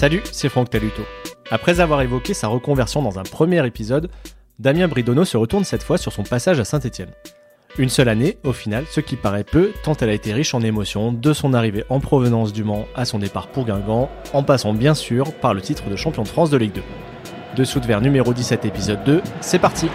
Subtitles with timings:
[0.00, 1.02] Salut, c'est Franck Taluto.
[1.50, 4.08] Après avoir évoqué sa reconversion dans un premier épisode,
[4.58, 7.10] Damien Bridonneau se retourne cette fois sur son passage à Saint-Étienne.
[7.76, 10.62] Une seule année, au final, ce qui paraît peu, tant elle a été riche en
[10.62, 14.72] émotions, de son arrivée en provenance du Mans à son départ pour Guingamp, en passant
[14.72, 16.82] bien sûr par le titre de champion de France de Ligue 2.
[17.56, 19.90] Dessous de vers numéro 17 épisode 2, c'est parti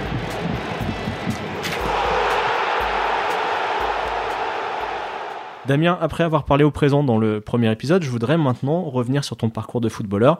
[5.67, 9.35] Damien, après avoir parlé au présent dans le premier épisode, je voudrais maintenant revenir sur
[9.35, 10.39] ton parcours de footballeur,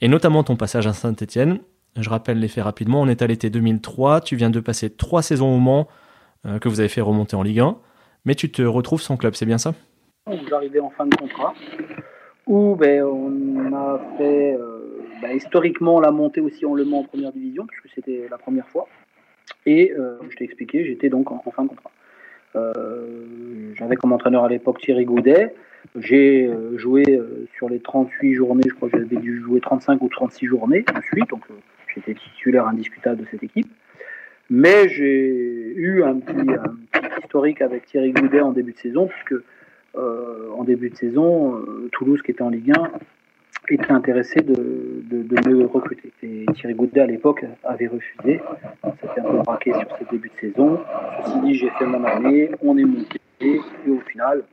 [0.00, 1.60] et notamment ton passage à Saint-Etienne.
[1.96, 5.54] Je rappelle les rapidement, on est à l'été 2003, tu viens de passer trois saisons
[5.54, 5.86] au Mans,
[6.46, 7.76] euh, que vous avez fait remonter en Ligue 1,
[8.24, 9.72] mais tu te retrouves sans club, c'est bien ça?
[10.48, 11.54] J'arrivais en fin de contrat,
[12.48, 17.04] où ben, on a fait euh, ben, historiquement la montée aussi en Le Mans en
[17.04, 18.88] première division, puisque c'était la première fois,
[19.64, 21.92] et euh, je t'ai expliqué, j'étais donc en fin de contrat.
[22.56, 25.54] Euh, j'avais comme entraîneur à l'époque Thierry Goudet.
[25.96, 30.02] J'ai euh, joué euh, sur les 38 journées, je crois que j'avais dû jouer 35
[30.02, 31.42] ou 36 journées ensuite, donc
[31.94, 33.68] j'étais titulaire indiscutable de cette équipe.
[34.48, 36.50] Mais j'ai eu un petit,
[37.22, 39.34] historique avec Thierry Goudet en début de saison, puisque
[39.96, 42.90] en début de saison, Toulouse, qui était en Ligue 1,
[43.74, 44.54] était intéressé de,
[45.10, 46.12] de, me recruter.
[46.22, 48.40] Et Thierry Goudet, à l'époque, avait refusé.
[49.00, 50.80] C'était un peu braqué sur ce début de saison.
[51.24, 54.44] Ceci dit, j'ai fait mon année, on est monté, et au final,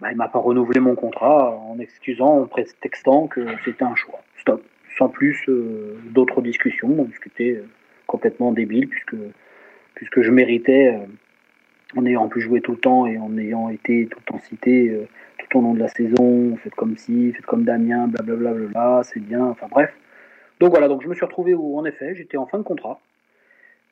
[0.00, 4.20] bah, il m'a pas renouvelé mon contrat en excusant, en prétextant que c'était un choix.
[4.38, 4.62] Stop.
[4.98, 7.66] Sans plus euh, d'autres discussions, qui était euh,
[8.06, 9.16] complètement débile, puisque,
[9.94, 11.06] puisque je méritais, euh,
[11.96, 15.06] en ayant pu jouer tout le temps et en ayant été tout le temps cité
[15.48, 18.68] tout au long de la saison, faites comme ci, faites comme Damien, blablabla, bla, bla,
[18.68, 19.92] bla, c'est bien, enfin bref.
[20.60, 23.00] Donc voilà, donc je me suis retrouvé où en effet j'étais en fin de contrat.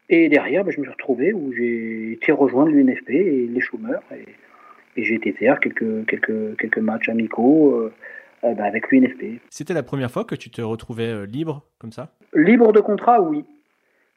[0.08, 4.02] Et derrière, ben, je me suis retrouvé où j'ai été rejoindre l'UNFP et les chômeurs.
[4.14, 4.26] Et,
[4.94, 7.92] j'ai été faire quelques, quelques, quelques matchs amicaux euh,
[8.44, 9.40] euh, ben, avec l'UNFP.
[9.48, 12.12] C'était la première fois que tu te retrouvais euh, libre comme ça?
[12.34, 13.46] Libre de contrat, oui.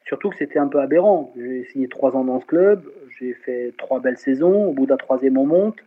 [0.04, 1.32] Surtout que c'était un peu aberrant.
[1.34, 2.84] J'ai signé trois ans dans ce club,
[3.18, 4.66] j'ai fait trois belles saisons.
[4.66, 5.78] Au bout d'un troisième, on monte.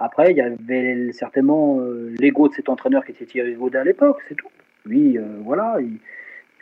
[0.00, 3.84] Après, il y avait certainement euh, l'ego de cet entraîneur qui était Thierry Gaudet à
[3.84, 4.48] l'époque, c'est tout.
[4.86, 5.98] Lui, euh, voilà, il,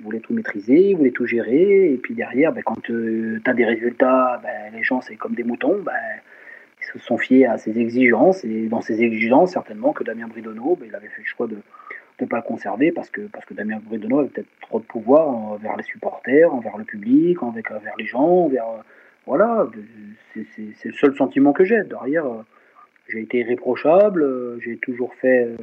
[0.01, 1.93] voulait tout maîtriser, il voulait tout gérer.
[1.93, 5.35] Et puis derrière, ben, quand euh, tu as des résultats, ben, les gens, c'est comme
[5.35, 5.81] des moutons.
[5.83, 5.93] Ben,
[6.81, 8.43] ils se sont fiés à ses exigences.
[8.45, 11.59] Et dans ses exigences, certainement que Damien Bridonneau, ben, il avait fait le choix de
[12.21, 15.29] ne pas le conserver parce que, parce que Damien Bridonneau avait peut-être trop de pouvoir
[15.29, 18.47] envers les supporters, envers le public, envers, envers les gens.
[18.47, 18.65] Envers,
[19.27, 19.69] voilà,
[20.33, 21.83] c'est le seul sentiment que j'ai.
[21.85, 22.25] Derrière
[23.09, 25.57] j'ai été irréprochable, euh, j'ai toujours fait euh,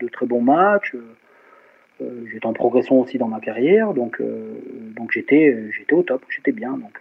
[0.00, 0.94] de très bons matchs,
[2.00, 4.20] euh, j'étais en progression aussi dans ma carrière, donc,
[4.96, 5.56] donc j'étais,
[5.92, 6.98] au top, j'étais bien, donc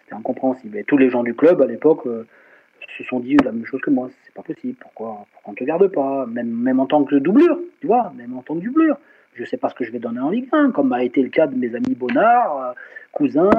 [0.00, 0.76] c'était incompréhensible.
[0.78, 3.90] Et tous les gens du club à l'époque se sont dit la même chose que
[3.90, 7.04] moi, c'est pas possible, pourquoi, pourquoi on ne te garde pas, même, même en tant
[7.04, 8.98] que doublure, tu vois, même en tant que doublure.
[9.34, 11.22] Je ne sais pas ce que je vais donner en Ligue 1, comme a été
[11.22, 12.74] le cas de mes amis Bonnard,
[13.12, 13.50] Cousin,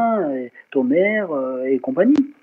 [0.72, 1.24] Tomer
[1.68, 2.34] et compagnie.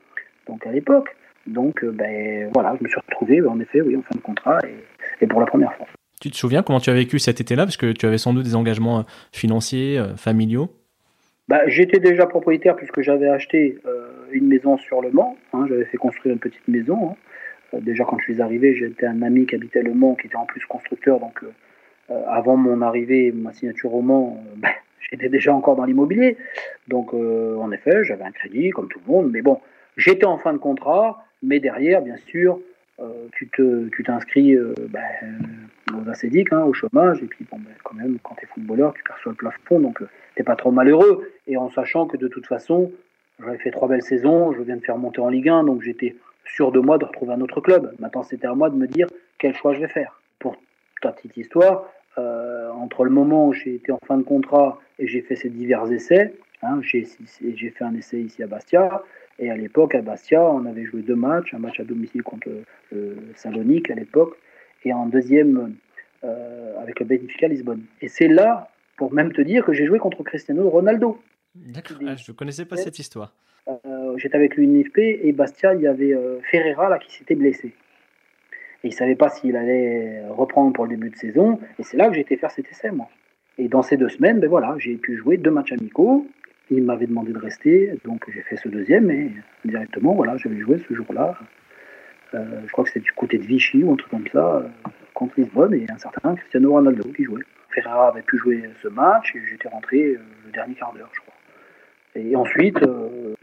[0.47, 1.15] Donc à l'époque.
[1.47, 4.59] Donc, euh, ben, voilà, je me suis retrouvé, en effet, oui, en fin de contrat,
[5.21, 5.87] et, pour la première fois.
[6.21, 7.65] Tu te souviens comment tu as vécu cet été-là?
[7.65, 10.71] Parce que tu avais sans doute des engagements euh, financiers, euh, familiaux
[11.49, 13.79] bah, J'étais déjà propriétaire puisque j'avais acheté
[14.33, 15.37] une maison sur le Mans.
[15.53, 17.11] Hein, j'avais fait construire une petite maison.
[17.75, 17.79] Hein.
[17.81, 20.47] déjà, quand je suis arrivé, j'étais un ami qui habitait le Mans, qui était en
[20.47, 21.21] plus constructeur.
[21.21, 21.43] Donc,
[22.09, 24.69] avant mon arrivée, ma signature au Mans, bah,
[25.11, 26.39] j'étais déjà encore dans l'immobilier.
[26.89, 29.31] Donc, en effet, j'avais un crédit, comme tout le monde.
[29.31, 29.61] Mais bon,
[29.97, 31.25] j'étais en fin de contrat.
[31.45, 32.59] Mais derrière, bien sûr,
[33.01, 35.03] euh, tu t'inscris euh, ben,
[35.95, 39.03] aux acédiques, hein, au chômage, et puis ben, quand même, quand tu es footballeur, tu
[39.03, 41.29] perçois le plafond, donc tu euh, t'es pas trop malheureux.
[41.47, 42.93] Et en sachant que de toute façon,
[43.41, 46.17] j'avais fait trois belles saisons, je viens de faire monter en Ligue 1, donc j'étais
[46.47, 47.95] sûr de moi de retrouver un autre club.
[47.99, 50.21] Maintenant, c'était à moi de me dire quel choix je vais faire.
[50.39, 50.57] Pour
[51.03, 55.21] ta petite histoire, entre le moment où j'ai été en fin de contrat et j'ai
[55.21, 56.33] fait ces divers essais,
[56.63, 57.05] hein, j'ai
[57.71, 59.03] fait un essai ici à Bastia,
[59.39, 62.49] et à l'époque, à Bastia, on avait joué deux matchs, un match à domicile contre
[62.93, 64.37] le Salonique à l'époque,
[64.85, 65.75] et en deuxième
[66.25, 67.83] euh, avec le Benfica Lisbonne.
[68.01, 71.21] Et c'est là, pour même te dire, que j'ai joué contre Cristiano Ronaldo.
[71.55, 73.33] D'accord, ah, je ne connaissais pas cette histoire.
[73.69, 77.69] Euh, j'étais avec l'UNFP et Bastia, il y avait euh, Ferreira là, qui s'était blessé.
[77.69, 81.59] Et il ne savait pas s'il allait reprendre pour le début de saison.
[81.79, 83.09] Et c'est là que j'ai été faire cet essai, moi.
[83.57, 86.27] Et dans ces deux semaines, ben voilà, j'ai pu jouer deux matchs amicaux.
[86.71, 89.33] Il m'avait demandé de rester, donc j'ai fait ce deuxième et
[89.65, 91.39] directement, voilà, j'avais joué ce jour-là.
[92.35, 94.69] Euh, je crois que c'était du côté de Vichy ou un truc comme ça, euh,
[95.13, 97.43] contre Lisbonne et un certain Cristiano Ronaldo qui jouait.
[97.71, 101.21] Ferrara avait pu jouer ce match et j'étais rentré euh, le dernier quart d'heure, je
[101.21, 101.35] crois.
[102.17, 102.79] Et ensuite,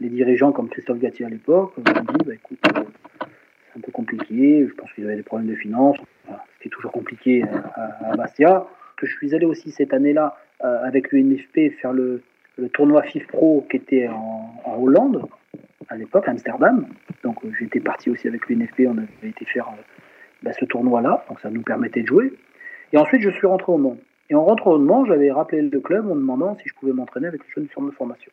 [0.00, 4.66] les dirigeants comme Christophe Gatti à l'époque m'ont dit bah, écoute, c'est un peu compliqué,
[4.66, 5.98] je pense qu'ils avaient des problèmes de finances,
[6.56, 8.64] c'était toujours compliqué à, Bastia
[8.96, 12.22] que je suis allé aussi cette année-là avec l'UNFP faire le,
[12.56, 15.26] le tournoi FIF Pro qui était en, Hollande,
[15.88, 16.86] à l'époque, Amsterdam.
[17.22, 19.68] Donc j'étais parti aussi avec l'UNFP, on avait été faire
[20.42, 22.32] bah, ce tournoi-là, donc ça nous permettait de jouer.
[22.92, 23.96] Et ensuite, je suis rentré au Mans.
[24.30, 27.26] Et en rentrant au Mans, j'avais rappelé le club en demandant si je pouvais m'entraîner
[27.26, 28.32] avec les jeunes sur de formation.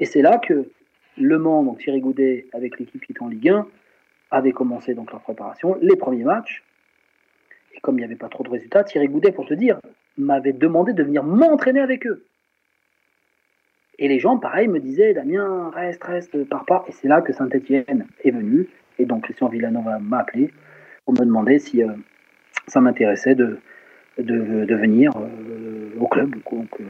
[0.00, 0.68] Et c'est là que
[1.16, 3.66] Le Mans, donc Thierry Goudet, avec l'équipe qui était en Ligue 1,
[4.30, 6.62] avait commencé donc leur préparation, les premiers matchs.
[7.74, 9.80] Et comme il n'y avait pas trop de résultats, Thierry Goudet, pour te dire,
[10.16, 12.24] m'avait demandé de venir m'entraîner avec eux.
[13.98, 16.84] Et les gens, pareil, me disaient, Damien, reste, reste, pars pas.
[16.88, 18.68] Et c'est là que Saint-Etienne est venu.
[18.98, 20.52] Et donc Christian Villanova m'a appelé
[21.04, 21.88] pour me demander si euh,
[22.66, 23.58] ça m'intéressait de,
[24.18, 26.36] de, venir euh, au club.
[26.52, 26.84] Euh,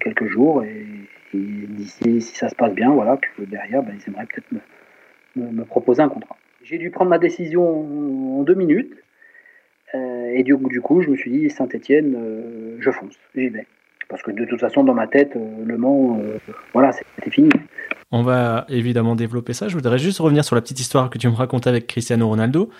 [0.00, 0.62] quelques jours.
[0.62, 0.86] Et,
[1.34, 4.50] d'ici, si ça se passe bien, voilà, que derrière, ben, ils aimeraient peut-être
[5.36, 6.36] me, me, proposer un contrat.
[6.62, 8.94] J'ai dû prendre ma décision en deux minutes.
[9.92, 12.16] et du, du, coup, je me suis dit, Saint-Etienne,
[12.78, 13.66] je fonce, j'y vais.
[14.08, 16.20] Parce que de toute façon, dans ma tête, Le Mans,
[16.72, 17.50] voilà, c'était fini.
[18.12, 19.68] On va évidemment développer ça.
[19.68, 22.70] Je voudrais juste revenir sur la petite histoire que tu me racontais avec Cristiano Ronaldo.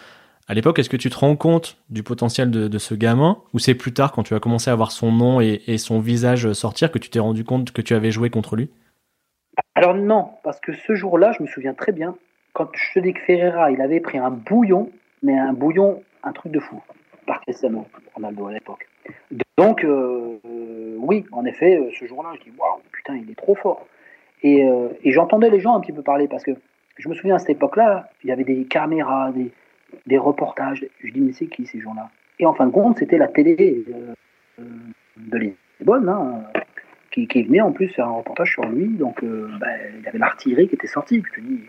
[0.48, 3.38] À l'époque, est-ce que tu te rends compte du potentiel de, ce gamin?
[3.52, 6.52] Ou c'est plus tard, quand tu as commencé à voir son nom et, son visage
[6.52, 8.70] sortir, que tu t'es rendu compte que tu avais joué contre lui?
[9.74, 12.14] Alors non, parce que ce jour-là, je me souviens très bien,
[12.52, 14.90] quand je te dis que Ferreira, il avait pris un bouillon,
[15.22, 16.80] mais un bouillon, un truc de fou,
[17.26, 18.85] par Cristiano Ronaldo à l'époque.
[19.56, 20.38] Donc, euh,
[20.98, 23.86] oui, en effet, euh, ce jour-là, je dis, waouh, putain, il est trop fort.
[24.42, 26.52] Et, euh, j'entendais les gens un petit peu parler, parce que
[26.98, 29.32] je me souviens à cette époque-là, il y avait des caméras,
[30.06, 30.86] des, reportages.
[31.02, 32.10] Je dis, mais c'est qui ces gens-là?
[32.38, 33.84] Et en fin de compte, c'était la télé
[34.58, 34.64] euh,
[35.16, 36.42] de Lisbonne hein,
[37.10, 38.88] qui, qui, venait en plus faire un reportage sur lui.
[38.88, 41.22] Donc, euh, ben, il y avait l'artillerie qui était sortie.
[41.34, 41.60] Je dis,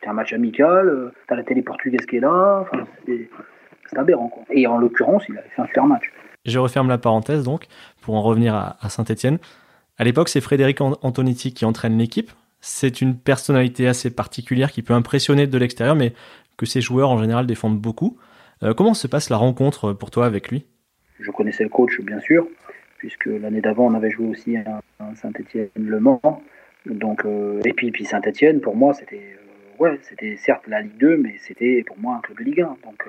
[0.00, 2.60] c'est un match amical, euh, t'as la télé portugaise qui est là.
[2.60, 4.28] Enfin, c'est aberrant.
[4.28, 4.44] Quoi.
[4.50, 6.10] Et en l'occurrence, il avait fait un super match.
[6.46, 7.66] Je referme la parenthèse donc,
[8.00, 9.38] pour en revenir à, Saint-Etienne.
[9.98, 12.30] À l'époque, c'est Frédéric Antonetti qui entraîne l'équipe.
[12.60, 16.14] C'est une personnalité assez particulière qui peut impressionner de l'extérieur, mais
[16.56, 18.18] que ces joueurs en général défendent beaucoup.
[18.62, 20.64] Euh, comment se passe la rencontre pour toi avec lui?
[21.18, 22.46] Je connaissais le coach bien sûr,
[22.98, 24.80] puisque l'année d'avant on avait joué aussi à,
[25.14, 26.42] Saint-Étienne-Le Mans.
[26.86, 30.96] Donc, euh, et puis, puis Saint-Étienne, pour moi, c'était euh, ouais, c'était certes la Ligue
[30.98, 32.76] 2, mais c'était pour moi un club de Ligue 1.
[32.84, 33.06] Donc,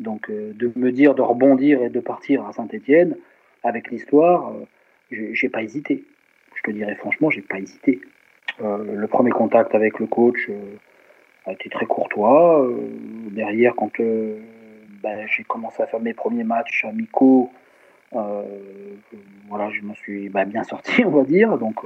[0.00, 3.16] donc de me dire de rebondir et de partir à Saint-Étienne,
[3.62, 4.52] avec l'histoire,
[5.10, 6.04] j'ai pas hésité.
[6.56, 8.00] Je te dirais franchement, j'ai pas hésité.
[8.60, 10.50] le premier contact avec le coach,
[11.46, 12.62] a été très courtois.
[12.62, 12.88] Euh,
[13.30, 14.38] derrière, quand euh,
[15.02, 17.50] ben, j'ai commencé à faire mes premiers matchs amicaux,
[18.14, 18.42] euh,
[19.48, 21.58] voilà, je m'en suis ben, bien sorti, on va dire.
[21.58, 21.80] Donc,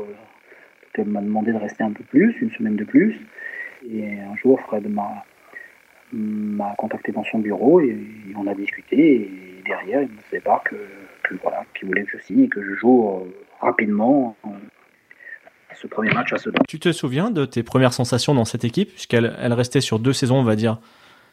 [0.97, 3.19] il m'a demandé de rester un peu plus, une semaine de plus.
[3.91, 5.25] Et un jour, Fred m'a
[6.15, 7.99] m'a contacté dans son bureau et,
[8.37, 8.97] on a discuté.
[8.97, 10.77] Et derrière, il me sépare que,
[11.23, 13.27] que voilà, qu'il voulait que je signe et que je joue
[13.61, 14.37] rapidement
[15.75, 16.63] ce premier match à Sedan.
[16.69, 20.13] Tu te souviens de tes premières sensations dans cette équipe, puisqu'elle elle restait sur deux
[20.13, 20.79] saisons, on va dire,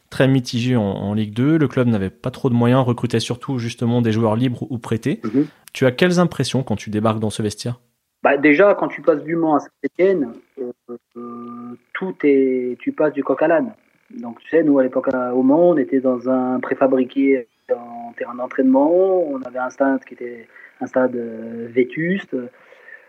[0.09, 1.57] très mitigées en, Ligue 2.
[1.57, 5.21] Le club n'avait pas trop de moyens, recrutait surtout justement des joueurs libres ou prêtés.
[5.23, 5.47] Mhm.
[5.73, 7.79] Tu as quelles impressions quand tu débarques dans ce vestiaire?
[8.23, 10.71] Bah déjà, quand tu passes du Mans à Saint-Etienne, euh,
[11.17, 13.73] euh, tout est, tu passes du coq à l'âne.
[14.19, 18.35] Donc tu sais, nous à l'époque au Mans, on était dans un préfabriqué en terrain
[18.35, 20.47] d'entraînement, on avait un stade qui était
[20.81, 22.35] un stade euh, vétuste.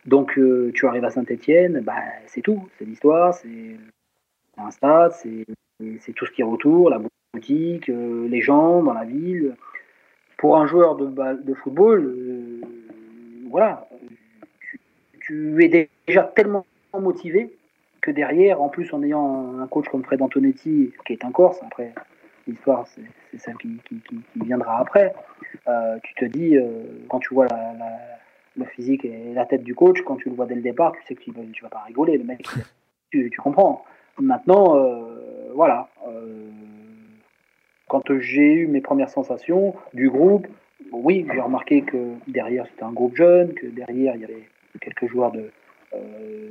[0.06, 1.94] Donc euh, tu arrives à Saint-Etienne, bah,
[2.26, 3.76] c'est tout, c'est l'histoire, c'est
[4.58, 7.00] un stade, c'est tout ce qui est autour, la
[7.34, 9.56] boutique, euh, les gens dans la ville.
[10.38, 12.60] Pour un joueur de, de football, euh,
[13.48, 13.88] voilà,
[15.20, 16.66] tu, es déjà tellement
[16.98, 17.56] motivé
[18.02, 21.58] que derrière, en plus en ayant un coach comme Fred Antonetti, qui est un Corse,
[21.62, 21.94] après
[22.46, 23.80] l'histoire c'est celle qui,
[24.36, 25.14] viendra après,
[26.02, 26.56] tu te dis,
[27.08, 27.46] quand tu vois
[28.56, 31.02] le physique et la tête du coach, quand tu le vois dès le départ, tu
[31.06, 32.46] sais que tu ne vas, pas rigoler, le mec,
[33.10, 33.84] tu, tu comprends.
[34.18, 35.88] Maintenant, euh, voilà.
[36.08, 36.50] Euh,
[37.88, 40.46] quand j'ai eu mes premières sensations du groupe,
[40.92, 44.48] oui, j'ai remarqué que derrière c'était un groupe jeune, que derrière il y avait
[44.80, 45.50] quelques joueurs de, euh,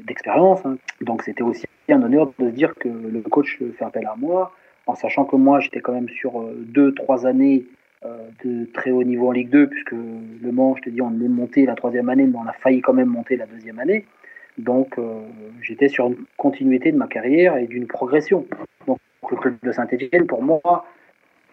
[0.05, 0.65] d'expérience.
[0.65, 0.77] Hein.
[1.01, 4.53] Donc c'était aussi un honneur de se dire que le coach fait appel à moi,
[4.87, 7.65] en sachant que moi j'étais quand même sur deux, trois années
[8.03, 11.11] euh, de très haut niveau en Ligue 2, puisque Le Mans, je te dis, on
[11.21, 14.05] est monté la troisième année, mais on a failli quand même monter la deuxième année.
[14.57, 15.21] Donc euh,
[15.61, 18.47] j'étais sur une continuité de ma carrière et d'une progression.
[18.87, 18.97] Donc
[19.29, 20.87] le club de Saint-Etienne, pour moi,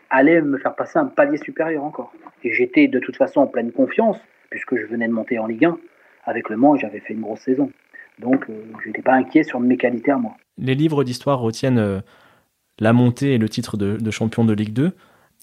[0.08, 2.14] allait me faire passer un palier supérieur encore.
[2.42, 4.18] Et j'étais de toute façon en pleine confiance,
[4.48, 5.78] puisque je venais de monter en Ligue 1
[6.28, 7.70] avec Le Mans j'avais fait une grosse saison.
[8.18, 10.36] Donc euh, je n'étais pas inquiet sur mes qualités à moi.
[10.58, 12.02] Les livres d'histoire retiennent
[12.80, 14.92] la montée et le titre de champion de Ligue 2.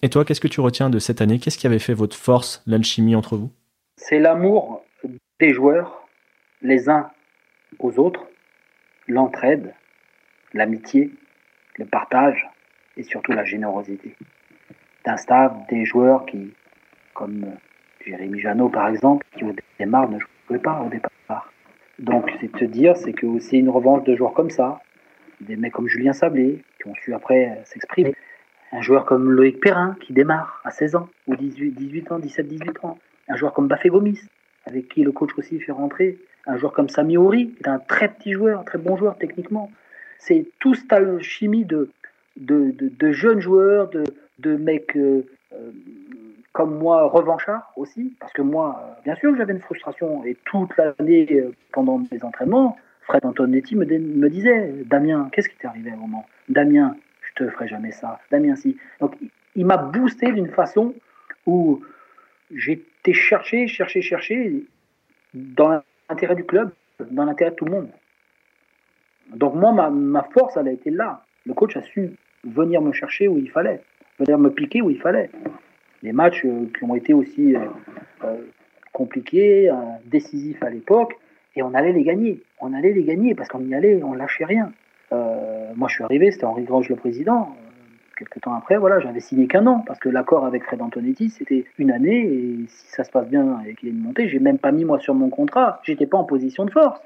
[0.02, 1.38] Et toi, qu'est-ce que tu retiens de cette année?
[1.38, 3.50] Qu'est-ce qui avait fait votre force, l'alchimie entre vous?
[3.96, 4.84] C'est l'amour
[5.40, 6.06] des joueurs,
[6.60, 7.10] les uns
[7.78, 8.26] aux autres,
[9.08, 9.72] l'entraide,
[10.52, 11.12] l'amitié,
[11.76, 12.46] le partage
[12.98, 14.14] et surtout la générosité.
[15.06, 16.52] D'un staff, des joueurs qui,
[17.14, 17.46] comme
[18.04, 20.18] Jérémy Janot par exemple, qui au démarre ne
[20.54, 21.52] pas au départ.
[21.98, 24.80] Donc c'est te dire, c'est que c'est une revanche de joueurs comme ça,
[25.40, 28.14] des mecs comme Julien Sablé, qui ont su après s'exprimer.
[28.72, 32.48] Un joueur comme Loïc Perrin, qui démarre à 16 ans, ou 18, 18 ans, 17,
[32.48, 32.98] 18 ans.
[33.28, 34.20] Un joueur comme Bafé Gomis,
[34.66, 36.18] avec qui le coach aussi fait rentrer.
[36.46, 39.70] Un joueur comme Sami Hori, qui est un très petit joueur, très bon joueur techniquement.
[40.18, 41.90] C'est tout cette alchimie de,
[42.36, 44.04] de, de, jeunes joueurs, de,
[44.38, 45.22] de mecs euh,
[45.52, 45.70] euh,
[46.56, 48.16] comme moi, revanchards aussi.
[48.18, 50.24] Parce que moi, euh, bien sûr, j'avais une frustration.
[50.24, 55.66] Et toute l'année, pendant mes entraînements, Fred Antonetti me, me disait Damien, qu'est-ce qui t'est
[55.66, 56.24] arrivé à un moment?
[56.48, 58.20] Damien, je te ferai jamais ça.
[58.30, 58.78] Damien, si.
[59.00, 59.16] Donc,
[59.54, 60.94] il m'a boosté d'une façon
[61.44, 61.82] où
[62.50, 64.64] j'étais cherché, cherché, cherché
[65.34, 66.70] dans l'intérêt du club,
[67.10, 67.90] dans l'intérêt de tout le monde.
[69.34, 71.22] Donc, moi, ma force, elle a été là.
[71.44, 72.12] Le coach a su
[72.44, 73.82] venir me chercher où il fallait,
[74.18, 75.28] venir me piquer où il fallait.
[76.06, 77.62] Les matchs euh, qui ont été aussi euh,
[78.22, 78.36] euh,
[78.92, 79.68] compliqués,
[80.06, 81.18] décisifs à l'époque,
[81.56, 82.42] et on allait les gagner.
[82.60, 84.72] On allait les gagner parce qu'on y allait, on lâchait rien.
[85.10, 87.54] Moi, je suis arrivé, c'était Henri Grange le président.
[88.16, 91.66] Quelques temps après, voilà, j'avais signé qu'un an parce que l'accord avec Fred Antonetti, c'était
[91.76, 94.38] une année et si ça se passe bien et qu'il y a une montée, j'ai
[94.38, 95.80] même pas mis moi sur mon contrat.
[95.82, 96.98] J'étais pas en position de force.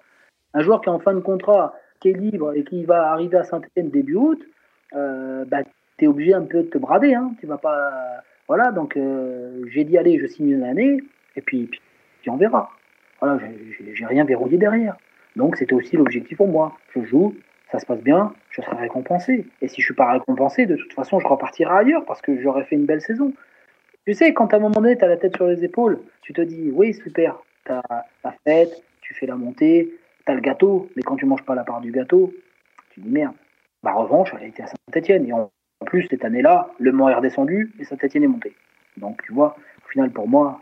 [0.55, 3.39] Un joueur qui est en fin de contrat, qui est libre et qui va arriver
[3.39, 4.41] à Saint-Etienne début août,
[4.95, 5.63] euh, bah,
[5.99, 7.15] tu es obligé un peu de te brader.
[7.15, 7.33] Hein.
[7.41, 8.23] Tu vas pas.
[8.51, 10.99] Voilà, donc euh, j'ai dit allez, je signe une année
[11.37, 11.81] et puis, puis,
[12.21, 12.69] puis on verra.
[13.21, 13.39] Voilà,
[13.95, 14.97] j'ai rien verrouillé derrière.
[15.37, 16.77] Donc c'était aussi l'objectif pour moi.
[16.93, 17.37] Je joue,
[17.71, 19.47] ça se passe bien, je serai récompensé.
[19.63, 22.65] Et si je suis pas récompensé, de toute façon, je repartirai ailleurs parce que j'aurais
[22.65, 23.33] fait une belle saison.
[24.05, 26.33] Tu sais, quand à un moment donné, tu as la tête sur les épaules, tu
[26.33, 27.83] te dis, oui, super, tu as
[28.25, 29.95] la fête, tu fais la montée,
[30.27, 32.35] tu as le gâteau, mais quand tu manges pas la part du gâteau,
[32.95, 33.35] tu dis, merde.
[33.85, 35.29] Bah, revanche, elle a été à Saint-Etienne.
[35.29, 35.33] Et
[35.81, 38.55] en plus, cette année-là, Le Mans est redescendu et Saint-Etienne est monté.
[38.99, 40.61] Donc, tu vois, au final, pour moi,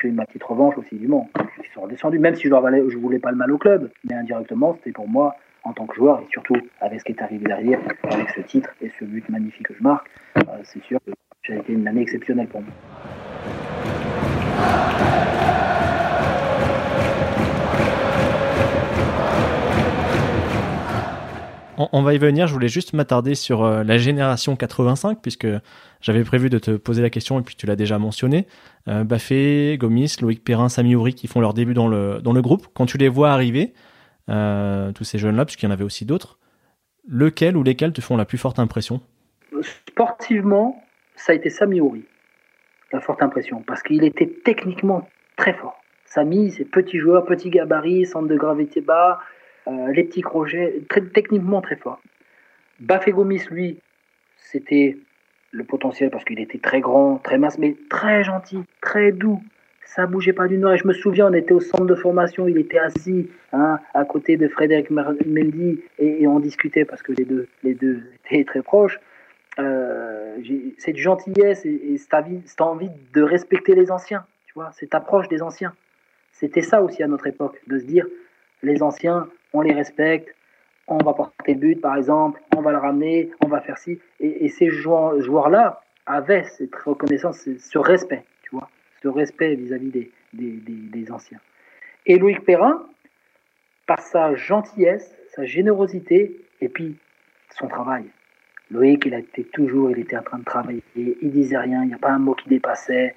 [0.00, 1.30] j'ai eu ma petite revanche aussi du Mans.
[1.38, 4.74] Ils sont redescendus, même si je ne voulais pas le mal au club, mais indirectement,
[4.74, 7.80] c'était pour moi en tant que joueur et surtout avec ce qui est arrivé derrière,
[8.04, 11.12] avec ce titre et ce but magnifique que je marque, euh, c'est sûr que
[11.46, 12.72] ça a été une année exceptionnelle pour moi.
[21.78, 25.46] On, va y venir, je voulais juste m'attarder sur euh, la génération 85, puisque
[26.00, 28.46] j'avais prévu de te poser la question et puis tu l'as déjà mentionné.
[28.88, 29.04] Euh,
[29.76, 32.68] Gomis, Loïc Perrin, Sami Ouri qui font leur début dans le, dans le groupe.
[32.72, 33.74] Quand tu les vois arriver,
[34.30, 36.38] euh, tous ces jeunes-là, puisqu'il y en avait aussi d'autres,
[37.06, 39.02] lequel ou lesquels te font la plus forte impression?
[39.60, 40.82] Sportivement,
[41.14, 42.04] ça a été Sami Ouri,
[42.92, 45.06] la forte impression, parce qu'il était techniquement
[45.36, 45.78] très fort.
[46.06, 49.20] Sami, c'est petit joueur, petit gabarit, centre de gravité bas,
[49.68, 52.00] euh, les petits crochets, très, techniquement très fort.
[52.80, 53.78] Bafé Gomis, lui,
[54.36, 54.96] c'était
[55.50, 59.40] le potentiel parce qu'il était très grand, très mince, mais très gentil, très doux,
[59.86, 60.78] ça bougeait pas d'une oreille.
[60.78, 64.36] Je me souviens, on était au centre de formation, il était assis hein, à côté
[64.36, 69.00] de Frédéric Mendy et, on discutait parce que les deux, les deux étaient très proches.
[69.58, 70.36] Euh,
[70.76, 75.72] cette gentillesse et, cette, envie, de respecter les anciens, tu vois, cette approche des anciens.
[76.32, 78.06] C'était ça aussi à notre époque, de se dire,
[78.62, 80.34] les anciens, on les respecte,
[80.86, 83.98] on va porter le but par exemple, on va le ramener, on va faire ci.
[84.20, 88.24] Et, ces joueurs-là avaient cette reconnaissance, ce respect
[89.02, 91.40] ce respect vis-à-vis des, anciens.
[92.06, 92.86] Et Loïc Perrin,
[93.86, 96.96] par sa gentillesse, sa générosité, et puis
[97.50, 98.04] son travail.
[98.70, 101.94] Loïc, il été toujours, il était en train de travailler, il disait rien, il n'y
[101.94, 103.14] a pas un mot qui dépassait.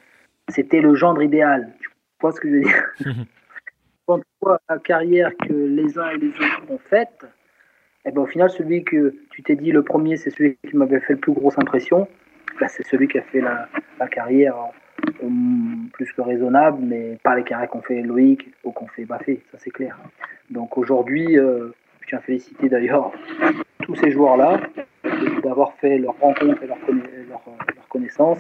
[0.50, 1.74] C'était le gendre idéal.
[1.80, 1.90] Tu
[2.22, 2.90] vois ce que je veux dire?
[4.10, 7.28] Quand tu vois la carrière que les uns et les autres ont faite,
[8.06, 11.00] eh ben, au final, celui que tu t'es dit le premier, c'est celui qui m'avait
[11.00, 12.08] fait le plus grosse impression.
[12.60, 13.70] Là, c'est celui qui a fait la,
[14.08, 14.56] carrière
[15.94, 19.60] plus que raisonnable, mais pas les carrés qu'on fait Loïc ou qu'on fait Baffé, ça
[19.60, 19.96] c'est clair.
[20.50, 21.68] Donc aujourd'hui, euh,
[22.02, 23.12] je tiens à féliciter d'ailleurs
[23.84, 24.60] tous ces joueurs-là
[25.44, 26.80] d'avoir fait leur rencontre et leur,
[27.30, 28.40] leur, connaissance.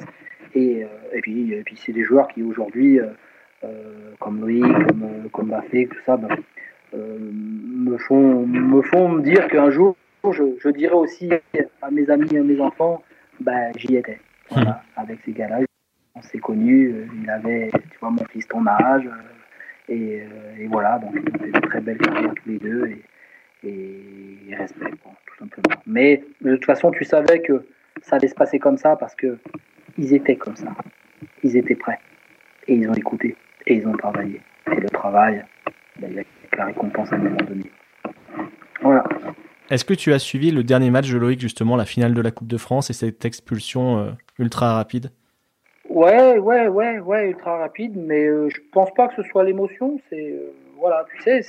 [0.55, 3.09] Et, euh, et, puis, et puis c'est des joueurs qui aujourd'hui, euh,
[4.19, 6.29] comme Loïc, comme, comme Baffé, tout ça, ben,
[6.93, 9.95] me, font, me font me dire qu'un jour,
[10.31, 11.29] je, je dirais aussi
[11.81, 13.03] à mes amis, à mes enfants,
[13.39, 14.19] ben, j'y étais.
[14.49, 15.01] Voilà, hmm.
[15.01, 15.59] avec ces gars-là,
[16.15, 20.67] on s'est connus, euh, il avait, tu vois, mon fils ton âge, euh, euh, et,
[20.67, 22.87] voilà, donc ils ont fait de très belles carrières tous les deux,
[23.63, 25.81] et, et respect, tout simplement.
[25.85, 27.65] Mais de toute façon, tu savais que
[28.01, 29.37] ça allait se passer comme ça parce que
[29.97, 30.73] ils étaient comme ça,
[31.43, 31.99] ils étaient prêts,
[32.67, 33.35] et ils ont écouté.
[33.67, 34.41] Et ils ont travaillé.
[34.71, 35.43] Et le travail,
[35.99, 36.23] ben, il y a
[36.57, 37.71] la récompense à un moment donné.
[38.81, 39.03] Voilà.
[39.69, 42.31] Est-ce que tu as suivi le dernier match de Loïc, justement, la finale de la
[42.31, 45.11] Coupe de France et cette expulsion euh, ultra rapide?
[45.87, 49.99] Ouais, ouais, ouais, ouais, ultra rapide, mais euh, je pense pas que ce soit l'émotion.
[50.09, 51.41] C'est euh, voilà, tu sais,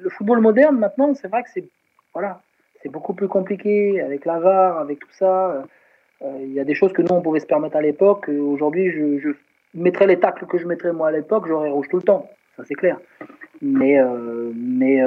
[0.00, 1.64] le football moderne maintenant, c'est vrai que c'est
[2.12, 2.42] voilà,
[2.82, 5.64] c'est beaucoup plus compliqué avec la VAR, avec tout ça.
[6.22, 8.28] Il y a des choses que nous on pouvait se permettre à l'époque.
[8.28, 9.30] Aujourd'hui, je, je
[9.74, 12.64] mettrais les tacles que je mettrais moi à l'époque, j'aurais rouge tout le temps, ça
[12.64, 12.98] c'est clair.
[13.62, 13.98] Mais
[14.54, 15.00] mais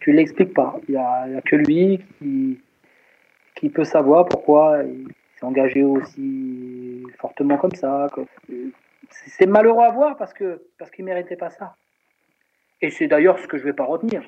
[0.00, 0.76] tu l'expliques pas.
[0.88, 2.60] Il n'y a, que lui qui,
[3.56, 5.06] qui peut savoir pourquoi il
[5.36, 8.06] s'est engagé aussi fortement comme ça.
[9.10, 11.74] C'est malheureux à voir parce que parce qu'il méritait pas ça.
[12.80, 14.22] Et c'est d'ailleurs ce que je vais pas retenir.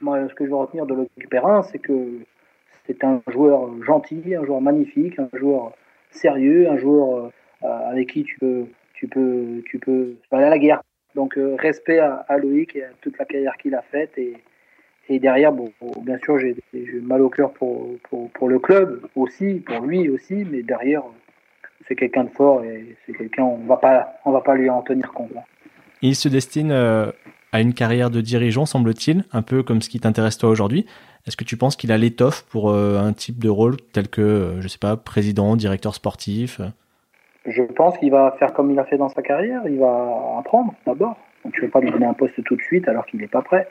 [0.00, 2.20] Moi, ce que je vais retenir de Loïc Perrin, c'est que
[2.86, 5.72] c'est un joueur gentil, un joueur magnifique, un joueur
[6.10, 7.28] sérieux, un joueur euh,
[7.62, 10.82] avec qui tu peux, tu peux, tu peux aller à la guerre.
[11.14, 14.34] Donc euh, respect à, Loïc et à toute la carrière qu'il a faite et,
[15.08, 15.72] et derrière, bon,
[16.02, 16.54] bien sûr, j'ai
[17.00, 17.88] mal au cœur pour,
[18.34, 21.02] pour, le club aussi, pour lui aussi, mais derrière,
[21.86, 25.10] c'est quelqu'un de fort et c'est quelqu'un, on va pas, va pas lui en tenir
[25.12, 25.30] compte.
[25.34, 25.42] Hein.
[26.02, 27.10] Il se destine euh,
[27.52, 30.84] à une carrière de dirigeant, semble-t-il, un peu comme ce qui t'intéresse toi aujourd'hui.
[31.26, 34.20] Est-ce que tu penses qu'il a l'étoffe pour euh, un type de rôle tel que,
[34.20, 36.60] euh, je sais pas, président, directeur sportif
[37.48, 39.62] Je pense qu'il va faire comme il a fait dans sa carrière.
[39.66, 41.16] Il va apprendre d'abord.
[41.44, 43.26] Donc je ne vais pas lui donner un poste tout de suite alors qu'il n'est
[43.26, 43.68] pas prêt.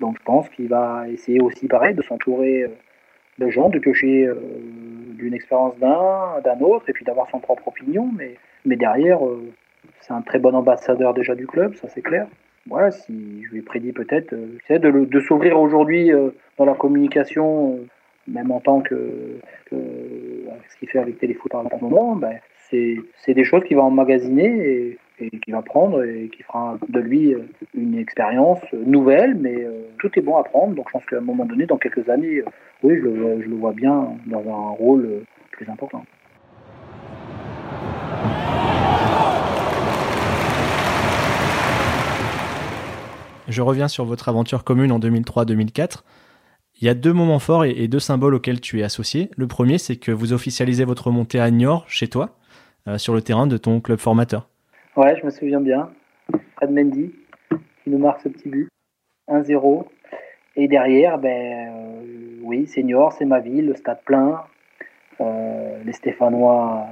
[0.00, 2.68] Donc je pense qu'il va essayer aussi pareil de s'entourer euh,
[3.38, 4.34] de gens, de piocher euh,
[5.12, 8.10] d'une expérience d'un, d'un autre, et puis d'avoir son propre opinion.
[8.16, 9.52] Mais, mais derrière, euh,
[10.00, 12.26] c'est un très bon ambassadeur déjà du club, ça c'est clair.
[12.66, 16.10] Voilà, si je lui prédit peut-être de, de s'ouvrir aujourd'hui
[16.56, 17.78] dans la communication,
[18.26, 19.76] même en tant que, que
[20.70, 22.38] ce qu'il fait avec Téléfoot par moment, ben,
[23.24, 27.00] c'est, des choses qu'il va emmagasiner et et qui va prendre et qui fera de
[27.00, 30.74] lui euh, une expérience nouvelle, mais euh, tout est bon à prendre.
[30.74, 32.44] Donc je pense qu'à un moment donné, dans quelques années, euh,
[32.82, 35.22] oui, je le, je le vois bien dans un rôle
[35.52, 36.04] plus important.
[43.46, 46.02] Je reviens sur votre aventure commune en 2003-2004.
[46.80, 49.30] Il y a deux moments forts et deux symboles auxquels tu es associé.
[49.36, 52.36] Le premier, c'est que vous officialisez votre montée à Niort, chez toi,
[52.96, 54.48] sur le terrain de ton club formateur.
[54.96, 55.90] Ouais, je me souviens bien.
[56.56, 57.12] Fred Mendy
[57.84, 58.68] qui nous marque ce petit but.
[59.28, 59.86] 1-0.
[60.56, 64.42] Et derrière, ben, euh, oui, Senior, c'est ma ville, le stade plein.
[65.20, 66.86] Euh, les Stéphanois,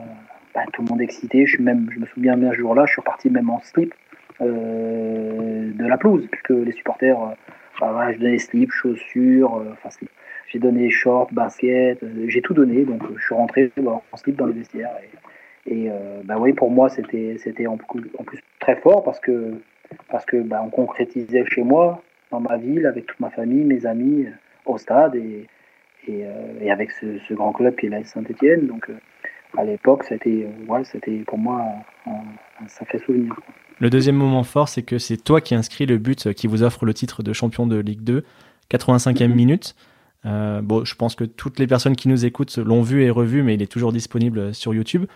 [0.55, 1.46] ben, tout le monde excité.
[1.46, 3.94] Je, suis même, je me souviens bien ce jour-là, je suis reparti même en slip
[4.40, 7.16] euh, de la pelouse, puisque les supporters,
[7.81, 9.88] ben, je donnais slip, chaussures, enfin
[10.48, 14.52] J'ai donné shorts, baskets, j'ai tout donné, donc je suis rentré en slip dans le
[14.52, 14.90] vestiaire.
[15.66, 19.55] Et euh, bah oui, pour moi, c'était c'était en, en, plus très fort parce que
[20.09, 23.87] parce que bah, on concrétisait chez moi, dans ma ville, avec toute ma famille, mes
[23.87, 24.31] amis, euh,
[24.66, 25.46] au stade et,
[26.09, 28.66] et, euh, et avec ce, ce, grand club qui est la Saint-Etienne.
[28.66, 28.90] Donc
[29.57, 31.62] à l'époque, c'était ouais, c'était pour moi
[32.07, 33.35] un, un, sacré souvenir.
[33.79, 36.85] Le deuxième moment fort, c'est que c'est toi qui inscris le but qui vous offre
[36.87, 38.25] le titre de champion de Ligue 2,
[38.70, 39.35] 85e mhm.
[39.35, 39.77] minute.
[40.25, 43.42] Euh, bon, je pense que toutes les personnes qui nous écoutent l'ont vu et revu,
[43.42, 45.07] mais il est toujours disponible sur YouTube.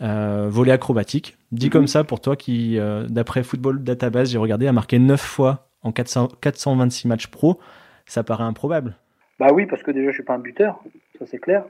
[0.00, 1.36] Euh, volet acrobatique.
[1.52, 1.72] Dit mhm.
[1.72, 5.68] comme ça, pour toi qui, euh, d'après Football Database, j'ai regardé, a marqué 9 fois
[5.82, 7.60] en 400, 426 matchs pro,
[8.06, 8.96] ça paraît improbable.
[9.38, 10.82] Bah oui, parce que déjà, je suis pas un buteur,
[11.18, 11.64] ça c'est clair.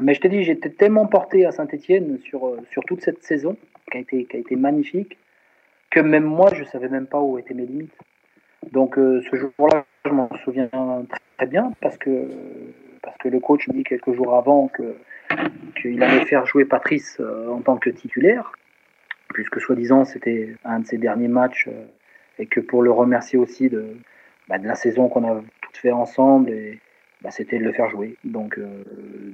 [0.00, 3.56] Mais je te dis, j'étais tellement porté à Saint-Etienne sur, euh, sur toute cette saison,
[3.90, 5.18] qui a, été, qui a été magnifique,
[5.90, 7.92] que même moi, je savais même pas où étaient mes limites.
[8.72, 10.70] Donc ce jour-là, je m'en souviens
[11.36, 12.30] très bien, parce que,
[13.02, 14.96] parce que le coach me dit quelques jours avant que
[15.84, 18.52] qu'il allait faire jouer Patrice euh, en tant que titulaire,
[19.32, 21.84] puisque soi-disant c'était un de ses derniers matchs, euh,
[22.38, 23.96] et que pour le remercier aussi de,
[24.48, 26.80] bah, de la saison qu'on a toutes fait ensemble, et,
[27.22, 28.16] bah, c'était de le faire jouer.
[28.24, 28.66] Donc, euh,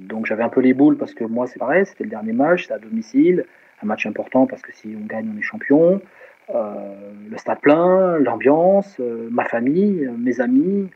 [0.01, 2.67] donc j'avais un peu les boules parce que moi c'est pareil, c'était le dernier match,
[2.67, 3.45] c'est à domicile,
[3.81, 6.01] un match important parce que si on gagne on est champion.
[6.53, 10.89] le stade plein, l'ambiance, ma famille, mes amis.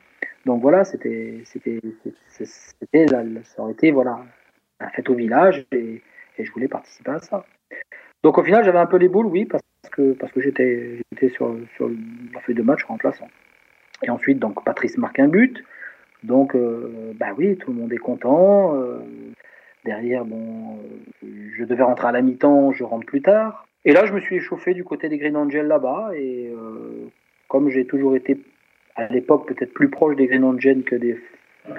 [0.46, 1.80] Donc voilà, c'était, c'était,
[2.28, 4.20] c'était, ça aurait été voilà,
[4.80, 6.02] la fête au village et,
[6.38, 7.46] je voulais participer à ça.
[8.22, 11.56] Donc au final, j'avais un peu les boules, oui, parce que, parce que j'étais, sur,
[11.76, 11.90] sur
[12.34, 13.30] la feuille de match remplaçant.
[14.04, 15.64] Et ensuite, donc Patrice marque un but.
[16.24, 18.76] Donc, euh, bah oui, tout le monde est content.
[18.76, 19.00] Euh,
[19.86, 20.80] derrière, bon,
[21.24, 23.68] euh, je devais rentrer à la mi-temps, je rentre plus tard.
[23.86, 26.10] Et là, je me suis échauffé du côté des Green Angels là-bas.
[26.16, 26.52] Et
[27.48, 28.40] comme j'ai toujours été,
[28.96, 31.20] à l'époque, peut-être plus proche des Green Angels que des,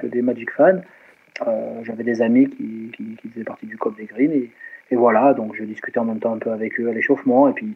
[0.01, 0.81] que des Magic fans,
[1.47, 2.93] euh, j'avais des amis qui,
[3.33, 4.51] faisaient partie du COP des Greens et,
[4.93, 7.75] voilà, donc je discutais en même temps un peu avec eux à l'échauffement et puis,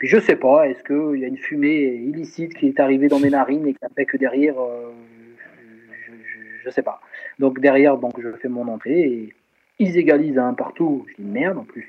[0.00, 3.30] je sais pas, est-ce qu'il y a une fumée illicite qui est arrivée dans mes
[3.30, 4.54] narines et qui a fait que derrière,
[6.06, 7.00] je, ne sais pas.
[7.38, 9.34] Donc derrière, donc je fais mon entrée et
[9.78, 11.06] ils égalisent un partout.
[11.08, 11.88] Je dis merde, en plus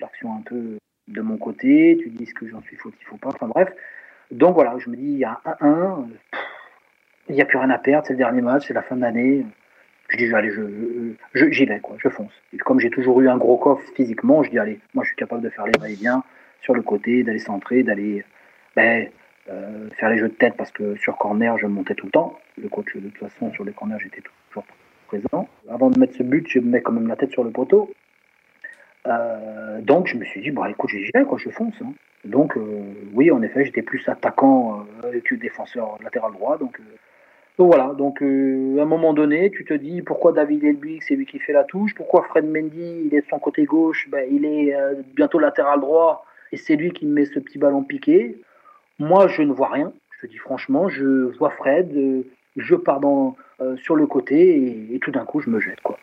[0.00, 0.76] l'action un peu
[1.08, 3.68] de mon côté, tu dis que j'en suis fautif ou pas, enfin bref.
[4.30, 6.06] Donc voilà, je me dis, il y a 1-1,
[7.28, 9.02] il n'y a plus rien à perdre, c'est le dernier match, c'est la fin de
[9.02, 9.44] l'année.
[10.08, 12.32] Je dis, allez, je, j'y vais, quoi, je fonce.
[12.52, 15.16] Et comme j'ai toujours eu un gros coffre physiquement, je dis, allez, moi je suis
[15.16, 16.22] capable de faire les va-et-vient
[16.60, 18.24] sur le côté, d'aller centrer, d'aller
[18.76, 19.08] ben,
[19.48, 22.38] euh, faire les jeux de tête parce que sur corner, je montais tout le temps.
[22.60, 24.64] Le coach, de toute façon, sur les corners, j'étais toujours
[25.08, 25.48] présent.
[25.68, 27.92] Avant de mettre ce but, je mets quand même la tête sur le poteau.
[29.06, 31.80] Euh, donc je me suis dit, bah écoute, j'y vais, quoi, je fonce.
[31.82, 31.92] Hein.
[32.24, 34.84] Donc euh, oui, en effet, j'étais plus attaquant
[35.24, 36.58] que défenseur latéral droit.
[36.58, 36.80] Donc
[37.58, 41.16] donc voilà, donc euh, à un moment donné, tu te dis pourquoi David Elbuik, c'est
[41.16, 44.28] lui qui fait la touche, pourquoi Fred Mendy, il est de son côté gauche, ben,
[44.30, 47.82] il est euh, bientôt latéral droit, et c'est lui qui me met ce petit ballon
[47.82, 48.36] piqué.
[48.98, 52.22] Moi, je ne vois rien, je te dis franchement, je vois Fred, euh,
[52.58, 53.36] je pars dans,
[53.76, 55.80] sur le côté, et, tout d'un coup, je me jette.
[55.80, 55.98] quoi.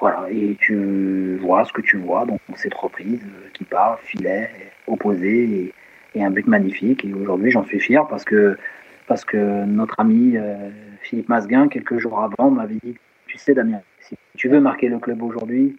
[0.00, 4.50] Voilà, et tu vois ce que tu vois, donc cette reprise qui part, filet,
[4.86, 5.72] opposé,
[6.14, 8.58] et un but magnifique, et aujourd'hui, j'en suis fier parce que
[9.06, 10.70] parce que notre ami euh,
[11.02, 14.98] Philippe Masguin, quelques jours avant, m'avait dit Tu sais, Damien, si tu veux marquer le
[14.98, 15.76] club aujourd'hui,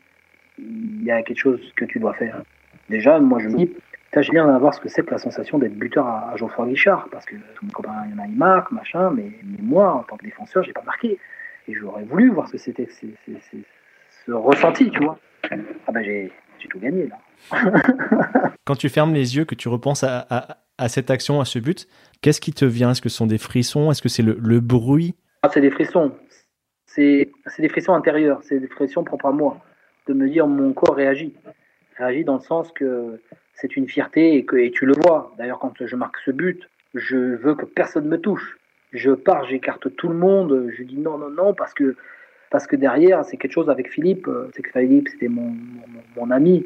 [0.58, 2.42] il y a quelque chose que tu dois faire.
[2.90, 3.74] Déjà, moi, je me dis
[4.18, 7.26] J'ai bien d'avoir ce que c'est que la sensation d'être buteur à, Geoffroy Guichard, parce
[7.26, 10.18] que tous mes copains, il y en a, ils marquent, machin, mais, moi, en tant
[10.18, 11.20] que défenseur, j'ai pas marqué.
[11.68, 15.18] Et j'aurais voulu voir ce que c'était ce ressenti, tu vois.
[15.52, 16.32] Ah ben, j'ai
[16.70, 17.18] tout gagné, là.
[18.66, 20.58] Quand tu fermes les yeux, que tu repenses à à
[20.88, 21.88] cette action, à ce but,
[22.22, 22.92] qu'est-ce qui te vient?
[22.92, 23.92] Est-ce que ce sont des frissons?
[23.92, 25.16] Est-ce que c'est le, bruit?
[25.44, 26.12] Ah, C'est des frissons.
[26.86, 28.42] C'est des frissons intérieurs.
[28.44, 29.60] C'est des frissons propres à moi.
[30.08, 31.34] De me dire mon corps réagit.
[31.98, 33.20] Réagit dans le sens que
[33.54, 35.34] c'est une fierté et que et tu le vois.
[35.38, 38.58] D'ailleurs, quand je marque ce but, je veux que personne me touche.
[38.92, 40.72] Je pars, j'écarte tout le monde.
[40.78, 41.96] Je dis non, non, non, parce que
[42.52, 44.30] parce que derrière, c'est quelque chose avec Philippe.
[44.54, 45.56] C'est que Philippe, c'était mon,
[46.16, 46.66] mon, ami,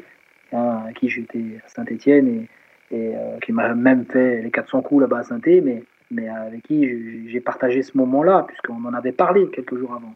[0.52, 2.48] hein, à qui j'étais à Saint-Etienne et
[2.90, 6.62] et euh, qui m'a même fait les 400 coups là-bas à saint mais, mais avec
[6.62, 10.14] qui j'ai partagé ce moment-là, puisqu'on en avait parlé quelques jours avant.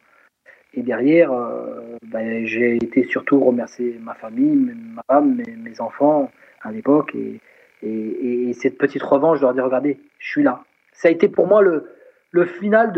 [0.76, 6.30] Et derrière, euh, ben, j'ai été surtout remercier ma famille, ma femme, mes, enfants
[6.62, 7.14] à l'époque.
[7.14, 7.40] Et,
[7.82, 10.64] et, cette petite revanche, je leur dis regardez, je suis là.
[10.92, 11.90] Ça a été pour moi le,
[12.32, 12.92] le final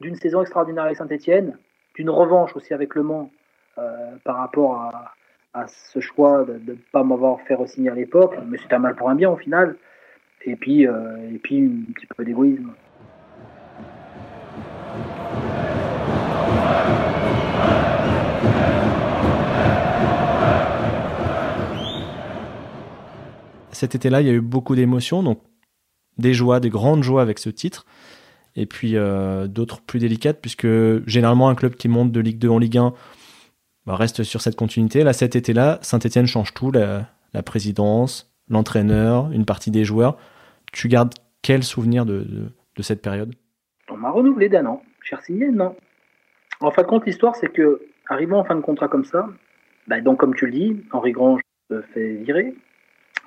[0.00, 1.58] d'une saison extraordinaire avec Saint-Etienne,
[1.96, 3.30] d'une revanche aussi avec Le Mans
[3.78, 5.12] euh, par rapport à,
[5.56, 8.94] à ce choix de ne pas m'avoir fait re-signer à l'époque, mais c'était un mal
[8.94, 9.76] pour un bien au final.
[10.44, 12.72] Et puis, euh, et puis un petit peu d'égoïsme.
[23.72, 25.40] Cet été-là, il y a eu beaucoup d'émotions, donc
[26.18, 27.86] des joies, des grandes joies avec ce titre,
[28.56, 30.68] et puis euh, d'autres plus délicates, puisque
[31.06, 32.92] généralement un club qui monte de Ligue 2 en Ligue 1,
[33.86, 35.04] bah, reste sur cette continuité.
[35.04, 37.06] Là, cet été-là, Saint-Etienne change tout, la,
[37.44, 40.16] présidence, l'entraîneur, une partie des joueurs.
[40.72, 43.34] Tu gardes quel souvenir de, cette période?
[43.88, 44.82] On m'a renouvelé d'un an.
[45.02, 45.76] Cher signé, non.
[46.60, 49.28] En fin de compte, l'histoire, c'est que, arrivant en fin de contrat comme ça,
[49.86, 52.54] bah, donc comme tu le dis, Henri Grange se fait virer,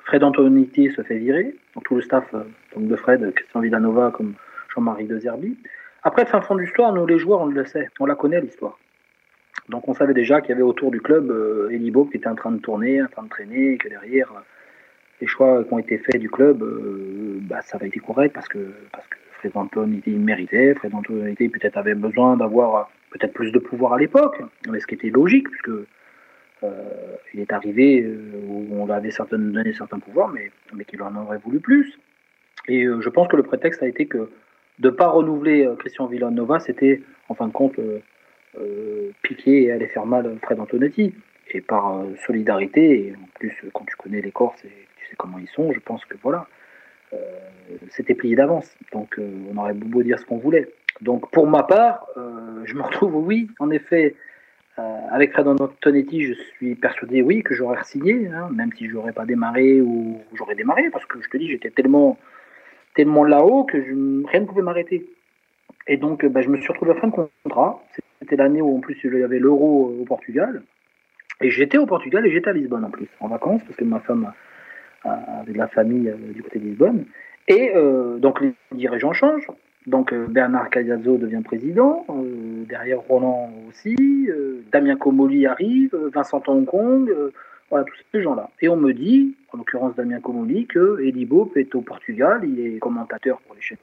[0.05, 2.43] Fred Antoniti se fait virer, tout le staff euh,
[2.75, 4.33] donc de Fred, Christian Villanova comme
[4.73, 5.57] Jean-Marie De Zerbi.
[6.03, 8.77] Après, fin fond de l'histoire, nous les joueurs, on le sait, on la connaît l'histoire.
[9.69, 12.35] Donc on savait déjà qu'il y avait autour du club euh, Elibo qui était en
[12.35, 14.33] train de tourner, en train de traîner, que derrière,
[15.21, 18.47] les choix qui ont été faits du club, euh, bah, ça avait été correct parce
[18.47, 23.33] que, parce que Fred Anton était méritait, Fred Anton était peut-être avait besoin d'avoir peut-être
[23.33, 25.69] plus de pouvoir à l'époque, mais ce qui était logique, puisque
[26.63, 28.07] euh, il est arrivé
[28.47, 31.97] où on avait certaines, donné certains pouvoirs, mais, mais qu'il en aurait voulu plus.
[32.67, 34.29] Et je pense que le prétexte a été que
[34.79, 37.79] de ne pas renouveler Christian Villanova, c'était en fin de compte
[38.57, 41.13] euh, piquer et aller faire mal Fred Antonetti.
[41.51, 45.15] Et par euh, solidarité, et en plus, quand tu connais les Corses et tu sais
[45.17, 46.47] comment ils sont, je pense que voilà,
[47.13, 47.17] euh,
[47.89, 48.75] c'était plié d'avance.
[48.91, 50.69] Donc on aurait beau dire ce qu'on voulait.
[51.01, 52.05] Donc pour ma part,
[52.65, 54.15] je me retrouve, oui, en effet,
[55.11, 59.25] avec Fred Antonetti, je suis persuadé, oui, que j'aurais signé, hein, même si j'aurais pas
[59.25, 62.17] démarré ou j'aurais démarré, parce que je te dis, j'étais tellement,
[62.95, 65.07] tellement là-haut que je, rien ne pouvait m'arrêter.
[65.87, 67.83] Et donc, bah, je me suis retrouvé à fin de contrat.
[68.21, 70.61] C'était l'année où en plus il y avait l'euro au Portugal.
[71.41, 73.99] Et j'étais au Portugal et j'étais à Lisbonne en plus, en vacances, parce que ma
[74.01, 74.33] femme
[75.03, 77.05] avait de la famille euh, du côté de Lisbonne.
[77.47, 79.47] Et euh, donc les dirigeants changent.
[79.87, 82.05] Donc euh, Bernard Cayazzo devient président,
[82.67, 83.95] derrière Roland aussi,
[84.71, 87.09] Damien Comoli arrive, Vincent Hong Kong,
[87.69, 88.49] Voilà, tous ces gens-là.
[88.61, 92.59] Et on me dit, en l'occurrence Damien Comoli, que Eddie Bope est au Portugal, il
[92.59, 93.77] est commentateur pour les chaînes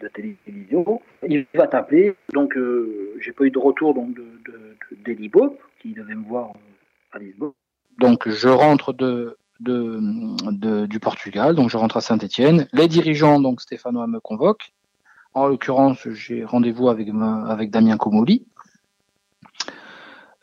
[0.00, 1.00] de télévision.
[1.28, 2.14] Il va t'appeler.
[2.32, 6.52] Donc, euh, j'ai pas eu de retour donc de, Bope, qui devait me voir
[7.12, 7.52] à Lisbonne.
[7.98, 12.68] Donc, je rentre de, de, du Portugal, donc je rentre à Saint-Etienne.
[12.72, 14.72] Les dirigeants, donc Stéphanois, me convoquent.
[15.34, 17.08] En l'occurrence, j'ai rendez-vous avec,
[17.48, 18.46] avec Damien Comoli,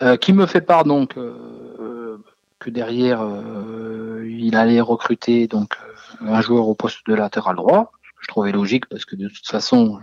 [0.02, 2.18] euh, qui me fait part donc euh,
[2.60, 5.78] que derrière euh, il allait recruter donc
[6.20, 7.94] un joueur au poste de latéral droit,
[8.26, 10.00] je trouvais logique parce que de toute façon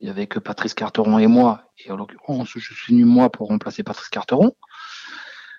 [0.00, 3.30] il y avait que Patrice Carteron et moi, et en l'occurrence je suis venu moi
[3.30, 4.54] pour remplacer Patrice Carteron.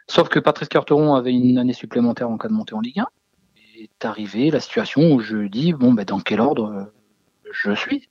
[0.08, 3.08] Sauf que Patrice Carteron avait une année supplémentaire en cas de montée en Ligue 1.
[3.58, 6.94] Et est arrivé la situation où je dis bon ben dans quel ordre
[7.52, 8.10] je suis?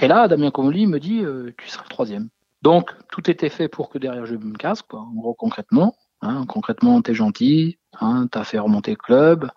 [0.00, 1.22] Et là Damien Comoli me dit
[1.56, 2.28] tu seras le troisième.
[2.62, 5.00] Donc, tout était fait pour que derrière je me casse, quoi.
[5.00, 5.94] En gros, concrètement.
[6.22, 9.48] Hein, concrètement, t'es gentil, hein, t'as fait remonter le club, euh,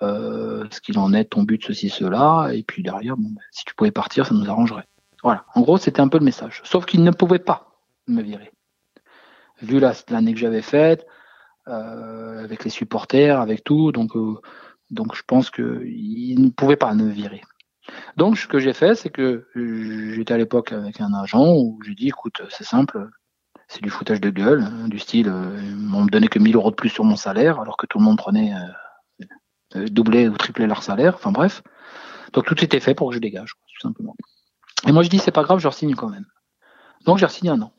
[0.00, 3.74] ce qu'il en est, ton but, ceci, cela, et puis derrière, bon, ben, si tu
[3.74, 4.86] pouvais partir, ça nous arrangerait.
[5.22, 5.44] Voilà.
[5.54, 6.60] En gros, c'était un peu le message.
[6.64, 8.52] Sauf qu'il ne pouvait pas me virer.
[9.62, 11.06] Vu l'année que j'avais faite,
[11.68, 14.34] euh, avec les supporters, avec tout, donc, euh,
[14.90, 17.42] donc je pense qu'il ne pouvait pas me virer.
[18.16, 19.48] Donc, ce que j'ai fait, c'est que
[20.14, 23.08] j'étais à l'époque avec un agent où j'ai dit, écoute, c'est simple,
[23.68, 25.58] c'est du foutage de gueule, hein, du style, euh,
[25.92, 28.04] on me donnait que 1000 euros de plus sur mon salaire, alors que tout le
[28.04, 28.52] monde prenait
[29.74, 31.62] euh, euh, doublé ou triplé leur salaire, enfin bref.
[32.32, 34.14] Donc tout était fait pour que je dégage, tout simplement.
[34.86, 36.26] Et moi je dis, c'est pas grave, je signe quand même.
[37.04, 37.72] Donc j'ai signé un an.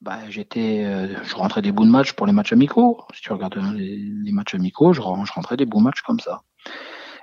[0.00, 0.82] Bah, j'étais,
[1.24, 3.04] je rentrais des bouts de match pour les matchs amicaux.
[3.14, 6.42] Si tu regardes les, matchs amicaux, je, rentrais des bouts de match comme ça.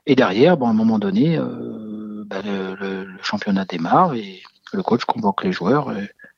[0.06, 5.44] Et derrière, à un moment donné, euh, bah, le, championnat démarre et le coach convoque
[5.44, 5.92] les joueurs.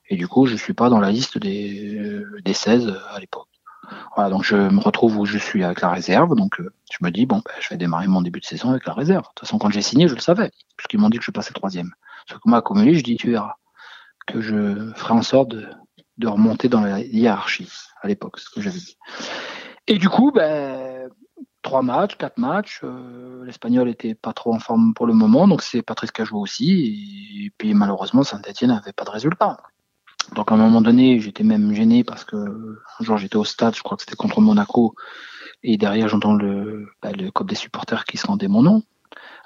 [0.09, 3.48] Et, du coup, je suis pas dans la liste des, euh, des 16 à l'époque.
[4.15, 6.35] Voilà, donc je me retrouve où je suis avec la réserve.
[6.35, 8.85] Donc euh, je me dis, bon, bah, je vais démarrer mon début de saison avec
[8.85, 9.23] la réserve.
[9.23, 11.53] De toute façon, quand j'ai signé, je le savais, puisqu'ils m'ont dit que je passais
[11.53, 11.91] troisième.
[12.27, 13.55] Sauf que moi, à je dis, tu verras,
[14.27, 15.67] que je ferai en sorte de,
[16.17, 17.69] de remonter dans la hiérarchie
[18.01, 18.97] à l'époque, ce que j'avais dit.
[19.87, 21.09] Et du coup, ben,
[21.61, 22.81] trois matchs, quatre matchs.
[22.83, 26.25] Euh, L'Espagnol était pas trop en forme pour le moment, donc c'est Patrice qui a
[26.25, 27.45] joué aussi.
[27.45, 29.57] Et, puis malheureusement, Saint-Etienne n'avait pas de résultat.
[30.35, 33.81] Donc à un moment donné, j'étais même gêné parce que jour j'étais au stade, je
[33.81, 34.95] crois que c'était contre Monaco,
[35.63, 38.83] et derrière j'entends le, bah, le cop des supporters qui se rendait mon nom.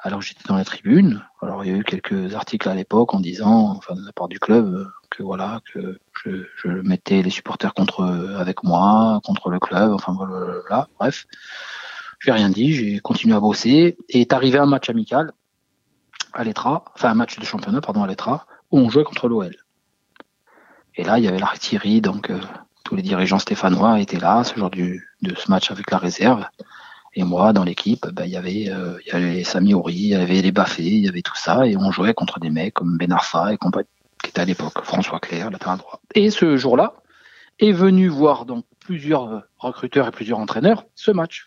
[0.02, 1.24] Alors j'étais dans la tribune.
[1.42, 4.28] Alors il y a eu quelques articles à l'époque en disant, enfin de la part
[4.28, 8.04] du club, que voilà, que je, je mettais les supporters contre
[8.38, 11.26] avec moi, contre le club, enfin voilà, bref.
[12.20, 15.34] J'ai rien dit, j'ai continué à bosser et est arrivé un match amical
[16.34, 19.56] à l'Etra, enfin un match de championnat, pardon, à l'Etra, où on jouait contre l'OL.
[20.96, 22.40] Et là, il y avait l'artillerie, donc euh,
[22.84, 26.46] tous les dirigeants stéphanois étaient là ce jour du, de ce match avec la réserve.
[27.16, 30.16] Et moi, dans l'équipe, ben, il y avait, euh, il y avait Sami il y
[30.16, 32.98] avait les Baffés, il y avait tout ça, et on jouait contre des mecs comme
[32.98, 33.88] Ben Arfa et compagnie,
[34.24, 36.00] qui était à l'époque François Clair, latéral droit.
[36.16, 36.94] Et ce jour-là,
[37.60, 41.46] est venu voir donc plusieurs recruteurs et plusieurs entraîneurs ce match.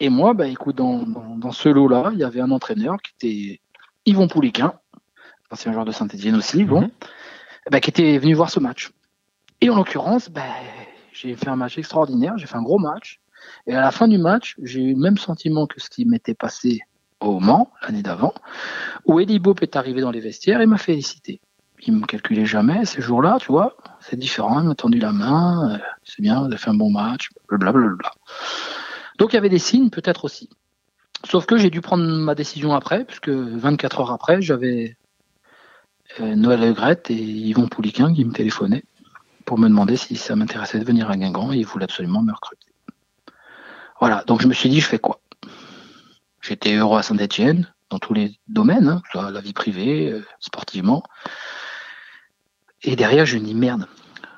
[0.00, 3.60] Et moi, bah, écoute, dans, dans, ce lot-là, il y avait un entraîneur qui était
[4.06, 4.74] Yvon Pouliquin,
[5.50, 6.90] ancien joueur de Saint-Etienne aussi, bon, mhm.
[7.70, 8.90] Bah, qui était venu voir ce match.
[9.60, 10.42] Et en l'occurrence, bah,
[11.12, 13.20] j'ai fait un match extraordinaire, j'ai fait un gros match.
[13.66, 16.34] Et à la fin du match, j'ai eu le même sentiment que ce qui m'était
[16.34, 16.80] passé
[17.20, 18.34] au Mans l'année d'avant,
[19.04, 21.40] où Eddie Bope est arrivé dans les vestiaires et m'a félicité.
[21.86, 23.76] Il me calculait jamais ces jours-là, tu vois.
[24.00, 26.90] C'est différent, il m'a tendu la main, euh, c'est bien, vous avez fait un bon
[26.90, 27.94] match, blablabla.
[27.96, 28.12] Bla,
[29.18, 30.48] donc il y avait des signes peut-être aussi.
[31.24, 34.96] Sauf que j'ai dû prendre ma décision après, puisque 24 heures après, j'avais
[36.20, 38.84] Noël Legrette et Yvon Pouliquin qui me téléphonaient
[39.44, 42.32] pour me demander si ça m'intéressait de venir à Guingamp et ils voulaient absolument me
[42.32, 42.66] recruter.
[44.00, 45.20] Voilà, donc je me suis dit, je fais quoi?
[46.40, 51.02] J'étais heureux à Saint-Etienne, dans tous les domaines, hein, la vie privée, euh, sportivement.
[52.82, 53.86] Et derrière, je dis, merde,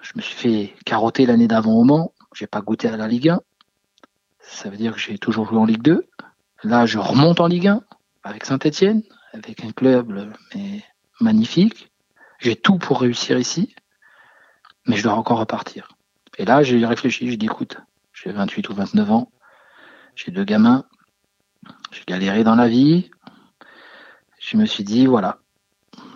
[0.03, 3.31] je me suis fait carotter l'année d'avant au Mans, j'ai pas goûté à la Ligue
[3.31, 3.41] 1,
[4.41, 6.07] ça veut dire que j'ai toujours joué en Ligue 2.
[6.65, 7.83] Là, je remonte en Ligue 1
[8.25, 9.03] avec Saint-Etienne,
[9.33, 10.85] avec un club mais
[11.21, 11.91] magnifique.
[12.39, 13.75] J'ai tout pour réussir ici,
[14.87, 15.89] mais je dois encore repartir.
[16.39, 17.77] Et là, j'ai réfléchi, j'ai dit, écoute,
[18.13, 19.33] j'ai 28 ou 29 ans,
[20.15, 20.85] j'ai deux gamins,
[21.93, 23.11] j'ai galéré dans la vie.
[24.39, 25.39] Je me suis dit, voilà,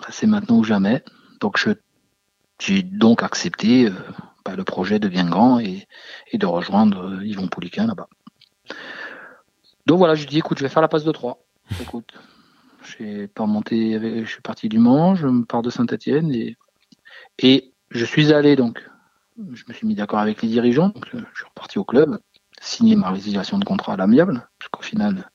[0.08, 1.04] c'est maintenant ou jamais.
[1.40, 1.62] Donc,
[2.58, 3.92] j'ai donc accepté euh,
[4.44, 5.86] bah, le projet de Guingamp et,
[6.32, 8.08] et de rejoindre euh, Yvon Pouliquin là-bas.
[9.86, 11.38] Donc voilà, je dis écoute, je vais faire la passe de 3.
[11.80, 12.14] Écoute,
[12.84, 16.32] je suis parti du Mans, je pars de Saint-Etienne
[17.38, 18.82] et, je suis allé donc,
[19.52, 22.18] je me suis mis d'accord avec les dirigeants, euh, je suis reparti au club.
[22.60, 25.30] signé ma résiliation de contrat à l'amiable, parce qu'au final,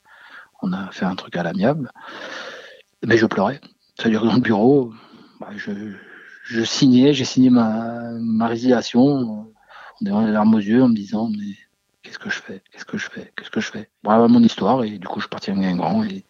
[0.61, 1.91] on a fait un truc à l'amiable.
[3.05, 3.61] Mais je pleurais.
[3.95, 4.93] C'est-à-dire dans le bureau,
[5.39, 10.95] bah, je, signais, j'ai signé ma, résiliation en ayant les larmes aux yeux, en me
[10.95, 11.55] disant mais
[12.01, 12.63] qu'est-ce que je fais?
[12.71, 13.31] Qu'est-ce que je fais?
[13.35, 13.89] Qu'est-ce que je fais?
[14.03, 16.25] Voilà mon histoire et du coup je suis parti à grand et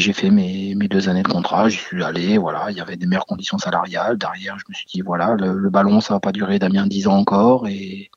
[0.00, 2.96] j'ai fait mes, mes, deux années de contrat, j'y suis allé, voilà, il y avait
[2.96, 4.18] des meilleures conditions salariales.
[4.18, 7.16] Derrière, je me suis dit voilà, le, ballon ça va pas durer Damien dix ans
[7.16, 8.10] encore et,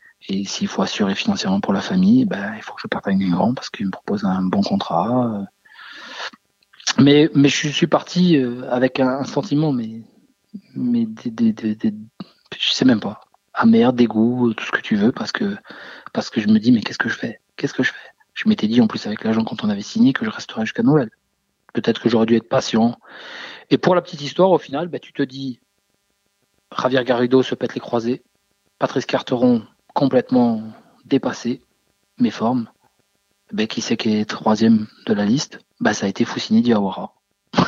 [0.45, 3.53] s'il faut assurer financièrement pour la famille, ben il faut que je parte à grand
[3.53, 5.45] parce qu'il me propose un bon contrat.
[6.97, 10.01] Mais je suis parti euh, avec un, sentiment mais
[10.75, 13.21] mais je sais même pas
[13.55, 15.55] amer, dégoût, tout ce que tu veux, parce que,
[16.13, 17.39] parce que je me dis, mais qu'est-ce que je fais?
[17.55, 18.09] Qu'est-ce que je fais?
[18.33, 20.83] Je m'étais dit, en plus, avec l'agent, quand on avait signé, que je resterais jusqu'à
[20.83, 21.09] Noël.
[21.75, 22.97] Peut-être que j'aurais dû être patient.
[23.69, 25.59] Et pour la petite histoire, au final, bah, tu te dis,
[26.79, 28.23] Javier Garrido se pète les croisés,
[28.79, 29.61] Patrice Carteron
[29.93, 30.63] complètement
[31.03, 31.61] dépassé,
[32.17, 32.69] mes formes.
[33.51, 35.59] Ben, qui c'est qui est troisième de la liste?
[35.81, 37.13] Bah, Ça a été Foussini Diawara.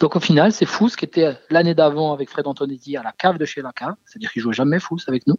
[0.00, 3.38] Donc au final, c'est Fous qui était l'année d'avant avec Fred Antonetti à la cave
[3.38, 5.36] de chez Laca, c'est-à-dire qu'il jouait jamais Fous avec nous.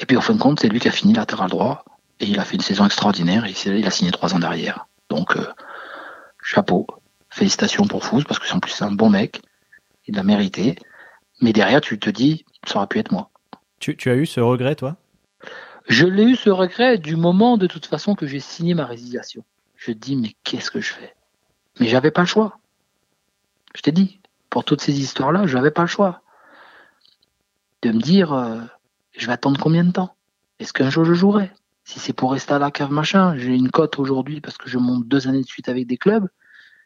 [0.00, 1.84] Et puis au fin de compte, c'est lui qui a fini latéral droit
[2.18, 4.86] et il a fait une saison extraordinaire et il a signé trois ans derrière.
[5.10, 5.46] Donc euh,
[6.42, 6.86] chapeau,
[7.32, 9.42] félicitations pour Fous parce que en plus c'est un bon mec,
[10.06, 10.76] il l'a mérité.
[11.40, 13.30] Mais derrière, tu te dis, ça aurait pu être moi.
[13.80, 14.96] Tu, as eu ce regret, toi?
[15.88, 19.44] Je l'ai eu ce regret du moment de toute façon que j'ai signé ma résiliation.
[19.74, 21.14] Je dis, mais qu'est-ce que je fais?
[21.80, 22.60] Mais j'avais pas le choix.
[23.74, 26.22] Je t'ai dit, pour toutes ces histoires-là, je n'avais pas le choix.
[27.82, 28.60] De me dire, euh,
[29.16, 30.14] je vais attendre combien de temps?
[30.60, 31.50] Est-ce qu'un jour je jouerai?
[31.82, 34.78] Si c'est pour rester à la cave machin, j'ai une cote aujourd'hui parce que je
[34.78, 36.28] monte deux années de suite avec des clubs.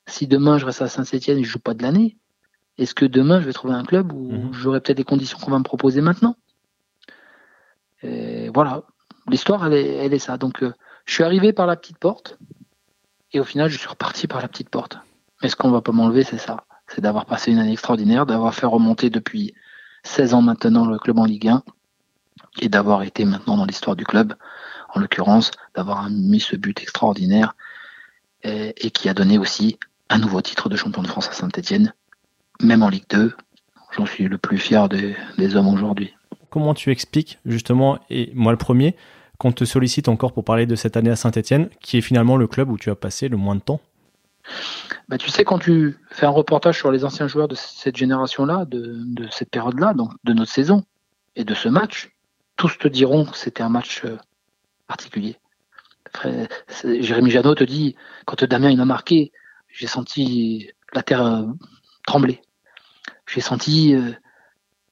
[0.07, 2.17] Si demain je reste à Saint-Etienne et je joue pas de l'année,
[2.79, 4.53] est-ce que demain je vais trouver un club où mhm.
[4.53, 6.37] j'aurai peut-être des conditions qu'on va me proposer maintenant?
[8.03, 8.83] Et Voilà,
[9.29, 10.37] l'histoire elle est, elle est ça.
[10.37, 10.73] Donc euh,
[11.05, 12.39] je suis arrivé par la petite porte
[13.33, 14.99] et au final je suis reparti par la petite porte.
[15.43, 18.55] Mais ce qu'on va pas m'enlever, c'est ça c'est d'avoir passé une année extraordinaire, d'avoir
[18.55, 19.55] fait remonter depuis
[20.05, 21.63] 16 ans maintenant le club en Ligue 1
[22.61, 24.35] et d'avoir été maintenant dans l'histoire du club,
[24.95, 27.55] en l'occurrence, d'avoir mis ce but extraordinaire
[28.43, 29.79] et, qui a donné aussi
[30.11, 31.93] un nouveau titre de champion de France à Saint-Etienne,
[32.61, 33.35] même en Ligue 2.
[33.97, 36.15] J'en suis le plus fier des, des hommes aujourd'hui.
[36.51, 38.97] Comment tu expliques justement, et moi le premier,
[39.39, 42.47] qu'on te sollicite encore pour parler de cette année à Saint-Etienne, qui est finalement le
[42.47, 43.81] club où tu as passé le moins de temps?
[45.09, 48.65] Bah, tu sais, quand tu fais un reportage sur les anciens joueurs de cette génération-là,
[48.65, 50.85] de, cette période-là, donc de notre saison
[51.37, 52.11] et de ce match,
[52.57, 54.17] tous te diront que c'était un match euh,
[54.87, 55.37] particulier.
[56.85, 59.33] Jérémy Janot te dit, quand Damien il m'a marqué,
[59.77, 61.45] j'ai senti la terre euh,
[62.07, 62.41] trembler.
[63.27, 64.13] J'ai senti, euh,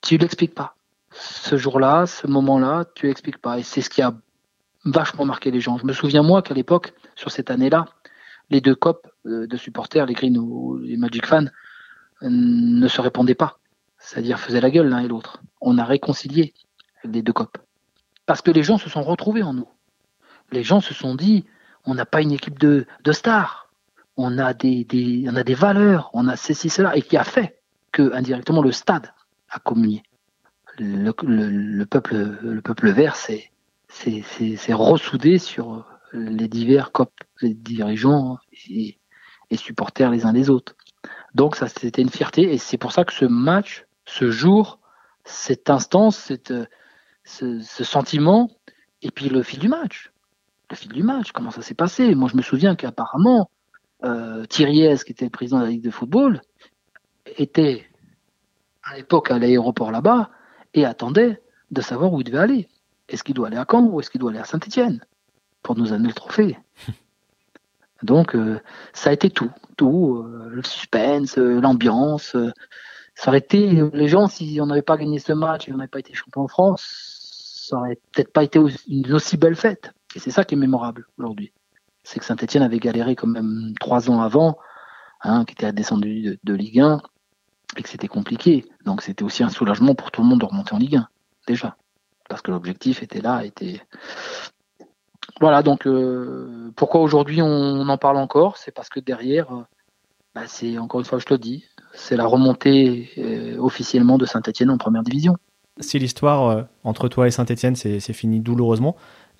[0.02, 0.76] tu l'expliques pas.
[1.12, 3.58] Ce jour-là, ce moment-là, tu l'expliques pas.
[3.58, 4.14] Et c'est ce qui a
[4.84, 5.78] vachement marqué les gens.
[5.78, 7.86] Je me souviens moi qu'à l'époque, sur cette année-là,
[8.50, 11.46] les deux copes euh, de supporters, les Green ou les Magic fans,
[12.22, 13.58] ne se répondaient pas.
[13.98, 15.42] C'est-à-dire faisaient la gueule l'un et l'autre.
[15.60, 16.52] On a réconcilié
[17.04, 17.58] les deux copes.
[18.26, 19.68] Parce que les gens se sont retrouvés en nous.
[20.52, 21.44] Les gens se sont dit,
[21.84, 23.63] on n'a pas une équipe de, stars.
[24.16, 27.60] On a des, on a des valeurs, on a ceci, cela, et qui a fait
[27.92, 29.12] que indirectement le stade
[29.48, 30.02] a communié.
[30.78, 33.50] Le, peuple, le peuple vert s'est
[34.70, 38.98] ressoudé sur les divers COP, les dirigeants et,
[39.56, 40.74] supporters les uns des autres.
[41.34, 44.80] Donc ça, c'était une fierté et c'est pour ça que ce match, ce jour,
[45.24, 46.52] cette instance, cette,
[47.24, 48.50] ce, sentiment,
[49.02, 50.12] et puis le fil du match.
[50.70, 52.14] Le fil du match, comment ça s'est passé?
[52.14, 53.50] Moi, je me souviens qu'apparemment,
[54.04, 56.40] euh, Thierry qui était le président de la Ligue de football,
[57.36, 57.86] était
[58.82, 60.30] à l'époque à l'aéroport là-bas
[60.74, 61.40] et attendait
[61.70, 62.68] de savoir où il devait aller.
[63.08, 65.00] Est-ce qu'il doit aller à Caen ou est-ce qu'il doit aller à Saint-Etienne
[65.62, 66.58] pour nous amener le trophée?
[68.02, 68.60] Donc, euh,
[68.92, 72.36] ça a été tout, tout, euh, le suspense, euh, l'ambiance.
[73.14, 75.88] ça aurait été, les gens, si on n'avait pas gagné ce match et on n'avait
[75.88, 76.82] pas été champion de France,
[77.68, 79.92] ça aurait peut-être pas été une aussi belle fête.
[80.14, 81.52] Et c'est ça qui est mémorable aujourd'hui.
[82.04, 84.58] C'est que Saint-Etienne avait galéré quand même trois ans avant,
[85.22, 87.00] hein, qui était descendu de, de Ligue 1,
[87.76, 88.66] et que c'était compliqué.
[88.84, 91.08] Donc c'était aussi un soulagement pour tout le monde de remonter en Ligue 1,
[91.46, 91.76] déjà.
[92.28, 93.80] Parce que l'objectif était là, était,
[95.40, 98.56] voilà, donc euh, pourquoi aujourd'hui on en parle encore?
[98.56, 99.62] C'est parce que derrière, euh,
[100.34, 104.26] bah, c'est encore une fois, je te le dis, c'est la remontée euh, officiellement de
[104.26, 105.36] Saint-Etienne en première division.
[105.80, 108.94] Si l'histoire entre toi et Saint-Etienne c'est fini douloureusement,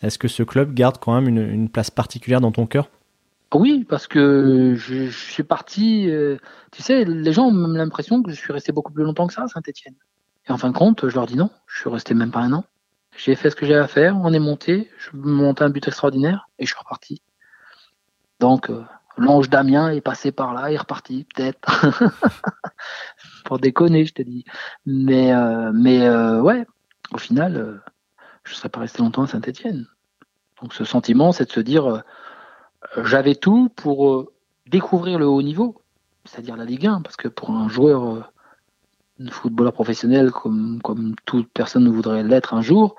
[0.07, 2.91] est-ce que ce club garde quand même une, place particulière dans ton cœur?
[3.55, 6.11] Oui, parce que je, suis parti.
[6.73, 9.43] tu sais, les gens ont l'impression que je suis resté beaucoup plus longtemps que ça
[9.43, 9.95] à Saint-Etienne.
[10.49, 12.53] Et en fin de compte, je leur dis non, je suis resté même pas un
[12.53, 12.65] an.
[13.17, 16.49] j'ai fait ce que j'avais à faire, on est monté, je montais un but extraordinaire
[16.59, 17.23] et je suis reparti.
[18.41, 18.85] Donc, euh,
[19.17, 21.61] l'ange Damien est passé par là, il est reparti, peut-être.
[23.45, 24.45] Pour déconner, je te dis.
[24.85, 26.67] Mais, euh, mais euh, ouais,
[27.13, 27.83] au final,
[28.45, 29.87] je ne serais pas resté longtemps à Saint-Etienne.
[30.65, 32.03] Donc, ce sentiment, c'est de se dire,
[33.03, 34.31] j'avais tout pour
[34.67, 35.83] découvrir le haut niveau,
[36.25, 38.33] c'est-à-dire la Ligue 1, parce que pour un joueur
[39.29, 40.81] footballeur professionnel comme,
[41.27, 42.97] toute personne ne voudrait l'être un jour.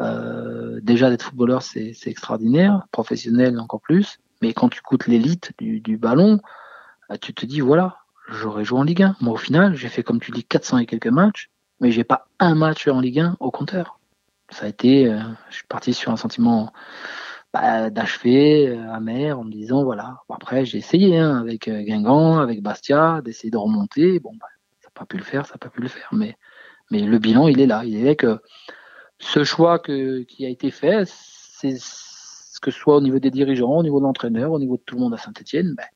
[0.00, 4.18] Euh, déjà d'être footballeur, c'est extraordinaire, professionnel encore plus.
[4.42, 6.40] Mais quand tu coûtes l'élite du, du, ballon,
[7.12, 7.98] euh, tu te dis voilà,
[8.28, 9.18] j'aurais joué en Ligue 1.
[9.20, 11.48] Moi, au final, j'ai fait comme tu dis 400 et quelques matchs,
[11.78, 14.00] mais j'ai pas un match en Ligue 1 au compteur.
[14.54, 15.18] Ça a été, euh,
[15.50, 16.72] je suis parti sur un sentiment
[17.52, 20.18] bah, d'achever, euh, amer, en me disant voilà.
[20.28, 24.18] Après, j'ai essayé hein, avec Guingamp, avec Bastia, d'essayer de remonter.
[24.20, 24.46] Bon, bah,
[24.94, 26.08] pas pu le faire, ça n'a pas pu le faire.
[26.12, 26.36] Mais,
[26.90, 27.84] mais le bilan, il est là.
[27.84, 28.40] Il est que
[29.18, 31.74] ce choix que, qui a été fait, c'est
[32.62, 34.94] que ce soit au niveau des dirigeants, au niveau de l'entraîneur, au niveau de tout
[34.94, 35.86] le monde à Saint-Etienne, ben,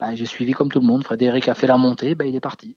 [0.00, 1.04] ben, j'ai suivi comme tout le monde.
[1.04, 2.76] Frédéric a fait la montée, ben, il est parti.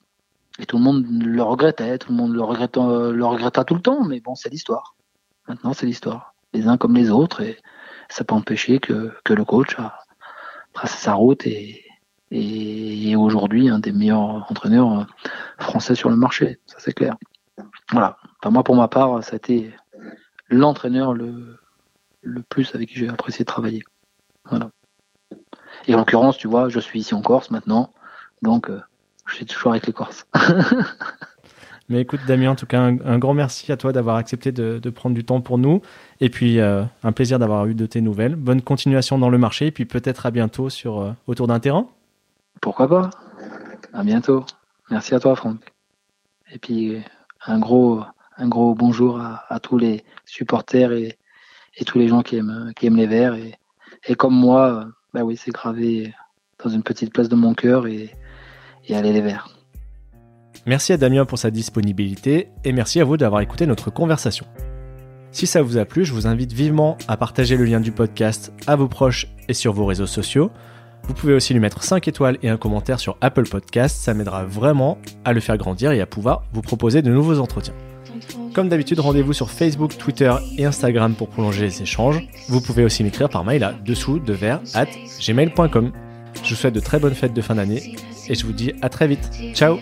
[0.59, 3.81] Et tout le monde le regrettait, tout le monde le regretta, le regretta tout le
[3.81, 4.95] temps, mais bon, c'est l'histoire.
[5.47, 6.33] Maintenant, c'est l'histoire.
[6.53, 7.57] Les uns comme les autres, et
[8.09, 9.99] ça peut empêcher que, que le coach a
[10.73, 11.83] tracé sa route et,
[12.31, 15.03] et aujourd'hui un des meilleurs entraîneurs euh,
[15.59, 17.15] français sur le marché, ça c'est clair.
[17.91, 18.17] Voilà.
[18.39, 19.73] Enfin, moi pour ma part, ça a été
[20.49, 21.59] l'entraîneur le,
[22.21, 23.83] le plus avec qui j'ai apprécié travailler.
[24.45, 24.71] Voilà.
[25.87, 27.93] Et en l'occurrence, tu vois, je suis ici en Corse maintenant,
[28.41, 28.81] donc euh,
[29.25, 30.27] je suis toujours avec les Corses.
[31.89, 35.15] Mais écoute Damien, en tout cas, un, grand merci à toi d'avoir accepté de, prendre
[35.15, 35.81] du temps pour nous.
[36.19, 38.35] Et puis, euh, un plaisir d'avoir eu de tes nouvelles.
[38.35, 39.67] Bonne continuation dans le marché.
[39.67, 41.87] Et puis peut-être à bientôt sur, autour d'un terrain.
[42.61, 43.09] Pourquoi pas?
[43.93, 44.45] À bientôt.
[44.89, 45.59] Merci à toi, Franck.
[46.51, 46.97] Et puis,
[47.45, 48.01] un gros,
[48.37, 51.17] un gros bonjour à, tous les supporters et,
[51.85, 53.35] tous les gens qui aiment, les Verts.
[53.35, 56.13] Et, comme moi, bah oui, c'est gravé
[56.63, 58.09] dans une petite place de mon cœur et,
[58.85, 59.49] et allez les Verts.
[60.67, 64.45] Merci à Damien pour sa disponibilité et merci à vous d'avoir écouté notre conversation.
[65.31, 68.51] Si ça vous a plu, je vous invite vivement à partager le lien du podcast
[68.67, 70.51] à vos proches et sur vos réseaux sociaux.
[71.03, 74.43] Vous pouvez aussi lui mettre 5 étoiles et un commentaire sur Apple Podcast, ça m'aidera
[74.43, 77.75] vraiment à le faire grandir et à pouvoir vous proposer de nouveaux entretiens.
[78.53, 82.27] Comme d'habitude, rendez-vous sur Facebook, Twitter et Instagram pour prolonger les échanges.
[82.49, 84.87] Vous pouvez aussi m'écrire par mail à dessous de verre at
[85.25, 85.93] gmail.com.
[86.43, 87.95] Je vous souhaite de très bonnes fêtes de fin d'année
[88.27, 89.31] et je vous dis à très vite.
[89.53, 89.77] Ciao